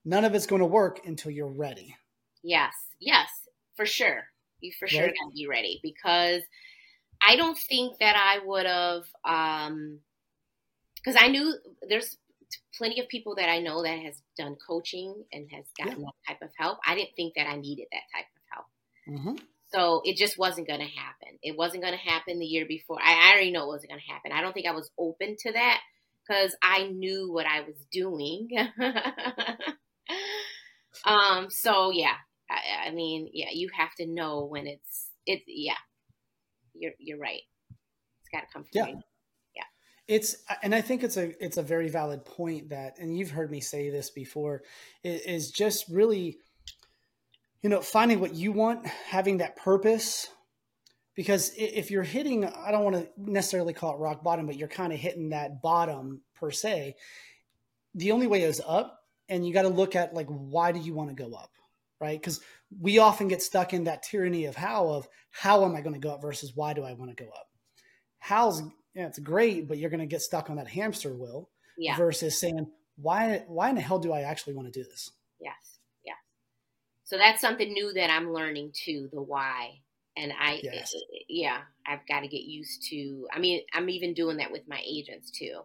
none 0.04 0.24
of 0.24 0.34
it's 0.34 0.46
going 0.46 0.60
to 0.60 0.66
work 0.66 1.00
until 1.06 1.30
you're 1.30 1.48
ready. 1.48 1.96
Yes 2.42 2.74
yes 3.00 3.28
for 3.76 3.86
sure. 3.86 4.24
You 4.60 4.72
for 4.78 4.88
sure 4.88 5.02
right? 5.02 5.14
got 5.20 5.30
to 5.30 5.34
be 5.34 5.46
ready 5.46 5.80
because 5.82 6.42
i 7.26 7.36
don't 7.36 7.58
think 7.58 7.98
that 7.98 8.16
i 8.16 8.44
would 8.44 8.66
have 8.66 9.04
um 9.24 10.00
because 10.96 11.16
i 11.20 11.28
knew 11.28 11.54
there's 11.88 12.16
plenty 12.76 13.00
of 13.00 13.08
people 13.08 13.36
that 13.36 13.48
I 13.48 13.60
know 13.60 13.82
that 13.82 13.98
has 14.00 14.20
done 14.36 14.56
coaching 14.66 15.24
and 15.32 15.48
has 15.52 15.64
gotten 15.78 16.00
yeah. 16.00 16.06
that 16.06 16.32
type 16.32 16.42
of 16.42 16.50
help. 16.58 16.78
I 16.86 16.94
didn't 16.94 17.14
think 17.16 17.34
that 17.36 17.46
I 17.46 17.56
needed 17.56 17.86
that 17.92 18.02
type 18.14 18.26
of 18.36 18.42
help. 18.52 18.66
Mm-hmm. 19.08 19.44
So 19.72 20.02
it 20.04 20.16
just 20.16 20.38
wasn't 20.38 20.68
going 20.68 20.80
to 20.80 20.86
happen. 20.86 21.38
It 21.42 21.56
wasn't 21.56 21.82
going 21.82 21.94
to 21.94 22.10
happen 22.10 22.38
the 22.38 22.46
year 22.46 22.66
before. 22.66 22.98
I, 23.02 23.14
I 23.14 23.32
already 23.32 23.50
know 23.50 23.64
it 23.64 23.68
wasn't 23.68 23.90
going 23.90 24.00
to 24.00 24.12
happen. 24.12 24.32
I 24.32 24.40
don't 24.40 24.52
think 24.52 24.66
I 24.66 24.72
was 24.72 24.90
open 24.98 25.36
to 25.40 25.52
that 25.52 25.80
because 26.26 26.56
I 26.62 26.86
knew 26.86 27.32
what 27.32 27.46
I 27.46 27.62
was 27.62 27.76
doing. 27.90 28.48
um. 31.04 31.50
So 31.50 31.90
yeah, 31.90 32.14
I, 32.50 32.88
I 32.88 32.90
mean, 32.92 33.28
yeah, 33.32 33.50
you 33.52 33.70
have 33.76 33.94
to 33.96 34.06
know 34.06 34.44
when 34.44 34.66
it's 34.66 35.08
it's 35.26 35.44
yeah. 35.46 35.74
You're 36.74 36.92
you're 36.98 37.18
right. 37.18 37.42
It's 38.20 38.28
got 38.32 38.40
to 38.40 38.46
come 38.52 38.64
from 38.64 38.70
yeah. 38.72 38.86
you 38.88 39.00
it's 40.08 40.36
and 40.62 40.74
i 40.74 40.80
think 40.80 41.02
it's 41.02 41.16
a 41.16 41.32
it's 41.44 41.56
a 41.56 41.62
very 41.62 41.88
valid 41.88 42.24
point 42.24 42.68
that 42.70 42.98
and 42.98 43.16
you've 43.16 43.30
heard 43.30 43.50
me 43.50 43.60
say 43.60 43.90
this 43.90 44.10
before 44.10 44.62
is 45.02 45.50
just 45.50 45.88
really 45.88 46.38
you 47.62 47.70
know 47.70 47.80
finding 47.80 48.20
what 48.20 48.34
you 48.34 48.52
want 48.52 48.86
having 48.86 49.38
that 49.38 49.56
purpose 49.56 50.28
because 51.14 51.52
if 51.56 51.90
you're 51.90 52.02
hitting 52.02 52.44
i 52.44 52.70
don't 52.70 52.84
want 52.84 52.96
to 52.96 53.08
necessarily 53.16 53.72
call 53.72 53.94
it 53.94 53.98
rock 53.98 54.22
bottom 54.22 54.46
but 54.46 54.56
you're 54.56 54.68
kind 54.68 54.92
of 54.92 54.98
hitting 54.98 55.30
that 55.30 55.60
bottom 55.62 56.20
per 56.34 56.50
se 56.50 56.94
the 57.94 58.12
only 58.12 58.26
way 58.26 58.42
is 58.42 58.62
up 58.66 59.00
and 59.28 59.46
you 59.46 59.52
got 59.52 59.62
to 59.62 59.68
look 59.68 59.96
at 59.96 60.14
like 60.14 60.28
why 60.28 60.70
do 60.70 60.78
you 60.78 60.94
want 60.94 61.08
to 61.08 61.14
go 61.14 61.34
up 61.34 61.50
right? 62.00 62.20
Because 62.20 62.40
we 62.80 62.98
often 62.98 63.28
get 63.28 63.42
stuck 63.42 63.72
in 63.72 63.84
that 63.84 64.02
tyranny 64.02 64.46
of 64.46 64.56
how 64.56 64.88
of 64.88 65.08
how 65.30 65.64
am 65.64 65.74
i 65.76 65.80
going 65.80 65.94
to 65.94 66.00
go 66.00 66.10
up 66.10 66.22
versus 66.22 66.52
why 66.54 66.72
do 66.72 66.84
i 66.84 66.92
want 66.92 67.16
to 67.16 67.24
go 67.24 67.30
up? 67.30 67.48
How's 68.18 68.62
yeah, 68.96 69.06
it's 69.06 69.18
great, 69.18 69.68
but 69.68 69.76
you're 69.76 69.90
going 69.90 70.00
to 70.00 70.06
get 70.06 70.22
stuck 70.22 70.48
on 70.48 70.56
that 70.56 70.68
hamster 70.68 71.14
wheel 71.14 71.50
yeah. 71.76 71.96
versus 71.96 72.40
saying, 72.40 72.66
why, 72.96 73.44
why 73.46 73.68
in 73.68 73.74
the 73.74 73.82
hell 73.82 73.98
do 73.98 74.10
I 74.10 74.22
actually 74.22 74.54
want 74.54 74.72
to 74.72 74.82
do 74.82 74.88
this? 74.88 75.10
Yes. 75.38 75.78
Yes. 76.02 76.16
So 77.04 77.18
that's 77.18 77.42
something 77.42 77.70
new 77.70 77.92
that 77.92 78.10
I'm 78.10 78.32
learning 78.32 78.72
too, 78.72 79.10
the 79.12 79.20
why, 79.20 79.80
And 80.16 80.32
I, 80.38 80.60
yes. 80.62 80.94
Eh, 80.94 80.98
eh, 80.98 81.24
yeah, 81.28 81.60
I've 81.86 82.06
got 82.08 82.20
to 82.20 82.28
get 82.28 82.42
used 82.42 82.84
to. 82.88 83.28
I 83.32 83.38
mean, 83.38 83.60
I'm 83.74 83.90
even 83.90 84.14
doing 84.14 84.38
that 84.38 84.50
with 84.50 84.62
my 84.66 84.80
agents 84.84 85.30
too, 85.30 85.60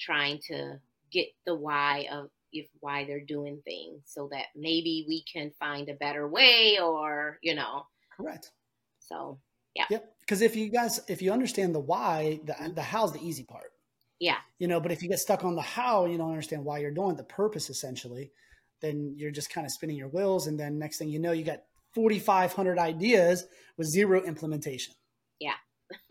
trying 0.00 0.40
to 0.48 0.80
get 1.12 1.28
the 1.46 1.54
why 1.54 2.08
of 2.10 2.30
if 2.52 2.66
why 2.80 3.04
they're 3.04 3.24
doing 3.24 3.60
things, 3.64 4.02
so 4.06 4.28
that 4.32 4.46
maybe 4.54 5.04
we 5.08 5.22
can 5.22 5.52
find 5.58 5.88
a 5.88 5.94
better 5.94 6.26
way, 6.28 6.78
or 6.82 7.38
you 7.42 7.54
know, 7.54 7.86
correct. 8.16 8.50
So 8.98 9.38
yeah, 9.76 9.84
yep. 9.90 10.14
Because 10.20 10.42
if 10.42 10.56
you 10.56 10.70
guys, 10.70 11.00
if 11.08 11.22
you 11.22 11.32
understand 11.32 11.74
the 11.74 11.80
why, 11.80 12.40
the 12.44 12.52
mm-hmm. 12.54 12.74
the 12.74 12.82
how's 12.82 13.12
the 13.12 13.20
easy 13.20 13.44
part. 13.44 13.70
Yeah. 14.18 14.38
You 14.58 14.68
know, 14.68 14.80
but 14.80 14.92
if 14.92 15.02
you 15.02 15.08
get 15.08 15.18
stuck 15.18 15.44
on 15.44 15.54
the 15.54 15.62
how, 15.62 16.06
you 16.06 16.18
don't 16.18 16.30
understand 16.30 16.64
why 16.64 16.78
you're 16.78 16.90
doing 16.90 17.16
the 17.16 17.24
purpose 17.24 17.68
essentially, 17.68 18.32
then 18.80 19.14
you're 19.16 19.30
just 19.30 19.50
kind 19.50 19.66
of 19.66 19.70
spinning 19.70 19.96
your 19.96 20.08
wheels. 20.08 20.46
And 20.46 20.58
then 20.58 20.78
next 20.78 20.98
thing 20.98 21.10
you 21.10 21.18
know, 21.18 21.32
you 21.32 21.44
got 21.44 21.62
4,500 21.94 22.78
ideas 22.78 23.44
with 23.76 23.88
zero 23.88 24.22
implementation. 24.24 24.94
Yeah. 25.38 25.54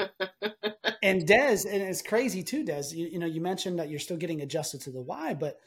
and 1.03 1.27
Dez, 1.27 1.65
and 1.65 1.81
it's 1.81 2.01
crazy 2.01 2.43
too, 2.43 2.63
Dez, 2.63 2.93
you, 2.93 3.07
you 3.07 3.19
know, 3.19 3.25
you 3.25 3.41
mentioned 3.41 3.79
that 3.79 3.89
you're 3.89 3.99
still 3.99 4.17
getting 4.17 4.41
adjusted 4.41 4.81
to 4.81 4.91
the 4.91 5.01
why, 5.01 5.33
but 5.33 5.57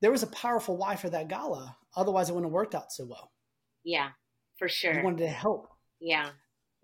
there 0.00 0.12
was 0.12 0.22
a 0.22 0.28
powerful 0.28 0.76
why 0.76 0.96
for 0.96 1.10
that 1.10 1.28
gala. 1.28 1.76
Otherwise 1.96 2.28
it 2.28 2.32
wouldn't 2.34 2.50
have 2.50 2.54
worked 2.54 2.74
out 2.74 2.92
so 2.92 3.06
well. 3.06 3.32
Yeah, 3.84 4.10
for 4.58 4.68
sure. 4.68 4.94
You 4.94 5.02
wanted 5.02 5.24
to 5.24 5.28
help. 5.28 5.68
Yeah. 6.00 6.28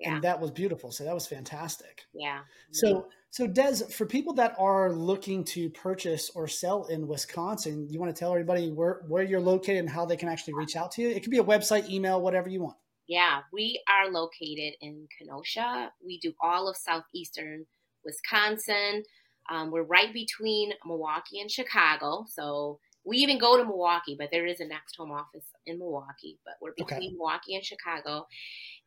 Yeah. 0.05 0.15
And 0.15 0.25
that 0.25 0.41
was 0.41 0.51
beautiful. 0.51 0.93
So 0.93 1.05
that 1.05 1.15
was 1.15 1.27
fantastic. 1.27 2.03
Yeah. 2.13 2.41
So 2.73 3.09
so 3.31 3.49
Dez, 3.49 3.93
for 3.93 4.07
people 4.07 4.33
that 4.35 4.55
are 4.59 4.93
looking 4.93 5.43
to 5.47 5.69
purchase 5.71 6.31
or 6.37 6.47
sell 6.47 6.85
in 6.85 7.09
Wisconsin, 7.09 7.89
you 7.91 7.99
want 7.99 8.15
to 8.15 8.19
tell 8.19 8.31
everybody 8.31 8.71
where 8.71 9.03
where 9.09 9.25
you're 9.25 9.41
located 9.41 9.79
and 9.79 9.91
how 9.91 10.07
they 10.07 10.17
can 10.17 10.29
actually 10.29 10.55
reach 10.55 10.77
out 10.77 10.93
to 10.93 11.03
you? 11.03 11.09
It 11.09 11.23
could 11.23 11.33
be 11.33 11.39
a 11.39 11.45
website, 11.45 11.89
email, 11.89 12.21
whatever 12.21 12.49
you 12.49 12.63
want. 12.63 12.77
Yeah, 13.07 13.41
we 13.53 13.83
are 13.89 14.11
located 14.11 14.75
in 14.81 15.09
Kenosha. 15.19 15.91
We 16.05 16.19
do 16.21 16.33
all 16.41 16.69
of 16.69 16.77
southeastern 16.77 17.67
Wisconsin. 18.05 19.03
Um, 19.51 19.71
we're 19.71 19.83
right 19.83 20.13
between 20.13 20.73
Milwaukee 20.87 21.41
and 21.41 21.51
Chicago. 21.51 22.25
So 22.29 22.79
we 23.05 23.19
even 23.19 23.39
go 23.39 23.57
to 23.57 23.65
Milwaukee, 23.65 24.17
but 24.19 24.31
there 24.33 24.47
is 24.47 24.59
a 24.61 24.67
next 24.67 24.97
home 24.97 25.13
office 25.13 25.47
in 25.67 25.79
Milwaukee, 25.79 26.39
but 26.45 26.55
we're 26.61 26.73
between 26.77 26.99
okay. 26.99 27.11
Milwaukee 27.11 27.55
and 27.55 27.65
Chicago. 27.65 28.27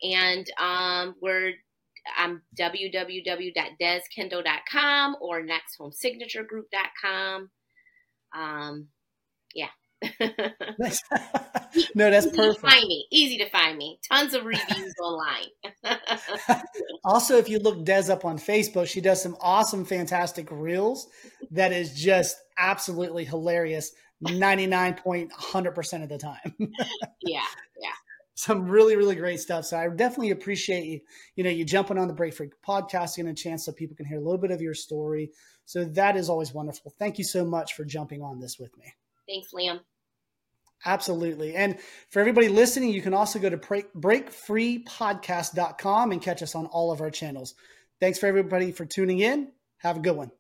And 0.01 0.45
um, 0.59 1.15
we're 1.21 1.53
I'm 2.15 2.43
www.dezkindle.com 2.57 5.17
or 5.21 5.41
nexthomesignaturegroup.com. 5.41 7.49
Um, 8.35 8.87
yeah. 9.53 9.67
nice. 10.79 11.01
no, 11.95 12.11
that's 12.11 12.27
Easy 12.27 12.35
perfect. 12.35 12.61
To 12.61 12.69
find 12.69 12.87
me. 12.87 13.07
Easy 13.11 13.37
to 13.39 13.49
find 13.49 13.77
me. 13.77 13.99
Tons 14.09 14.33
of 14.33 14.45
reviews 14.45 14.93
online. 15.03 15.47
also, 17.03 17.35
if 17.37 17.49
you 17.49 17.59
look 17.59 17.85
Dez 17.85 18.09
up 18.09 18.23
on 18.25 18.37
Facebook, 18.37 18.87
she 18.87 19.01
does 19.01 19.21
some 19.21 19.35
awesome, 19.41 19.83
fantastic 19.85 20.47
reels 20.51 21.07
that 21.51 21.73
is 21.73 21.93
just 21.93 22.37
absolutely 22.57 23.25
hilarious 23.25 23.91
99.100% 24.23 26.03
of 26.03 26.09
the 26.09 26.17
time. 26.17 26.53
yeah, 27.21 27.41
yeah. 27.79 27.89
Some 28.35 28.67
really, 28.67 28.95
really 28.95 29.15
great 29.15 29.39
stuff. 29.39 29.65
So 29.65 29.77
I 29.77 29.87
definitely 29.87 30.31
appreciate 30.31 30.85
you, 30.85 30.99
you 31.35 31.43
know, 31.43 31.49
you 31.49 31.65
jumping 31.65 31.97
on 31.97 32.07
the 32.07 32.13
Break 32.13 32.35
Free 32.35 32.51
podcast, 32.67 33.15
getting 33.15 33.31
a 33.31 33.35
chance 33.35 33.65
so 33.65 33.71
people 33.71 33.95
can 33.95 34.05
hear 34.05 34.19
a 34.19 34.23
little 34.23 34.37
bit 34.37 34.51
of 34.51 34.61
your 34.61 34.75
story. 34.75 35.31
So 35.65 35.85
that 35.85 36.15
is 36.15 36.29
always 36.29 36.53
wonderful. 36.53 36.93
Thank 36.99 37.17
you 37.17 37.23
so 37.23 37.43
much 37.43 37.73
for 37.73 37.83
jumping 37.83 38.21
on 38.21 38.39
this 38.39 38.59
with 38.59 38.77
me. 38.77 38.93
Thanks, 39.27 39.51
Liam. 39.53 39.79
Absolutely. 40.85 41.55
And 41.55 41.79
for 42.11 42.19
everybody 42.19 42.49
listening, 42.49 42.91
you 42.91 43.01
can 43.01 43.15
also 43.15 43.39
go 43.39 43.49
to 43.49 43.57
breakfreepodcast.com 43.57 46.11
and 46.11 46.21
catch 46.21 46.43
us 46.43 46.53
on 46.55 46.67
all 46.67 46.91
of 46.91 47.01
our 47.01 47.09
channels. 47.09 47.55
Thanks 47.99 48.19
for 48.19 48.27
everybody 48.27 48.71
for 48.71 48.85
tuning 48.85 49.17
in. 49.19 49.51
Have 49.79 49.97
a 49.97 49.99
good 49.99 50.15
one. 50.15 50.31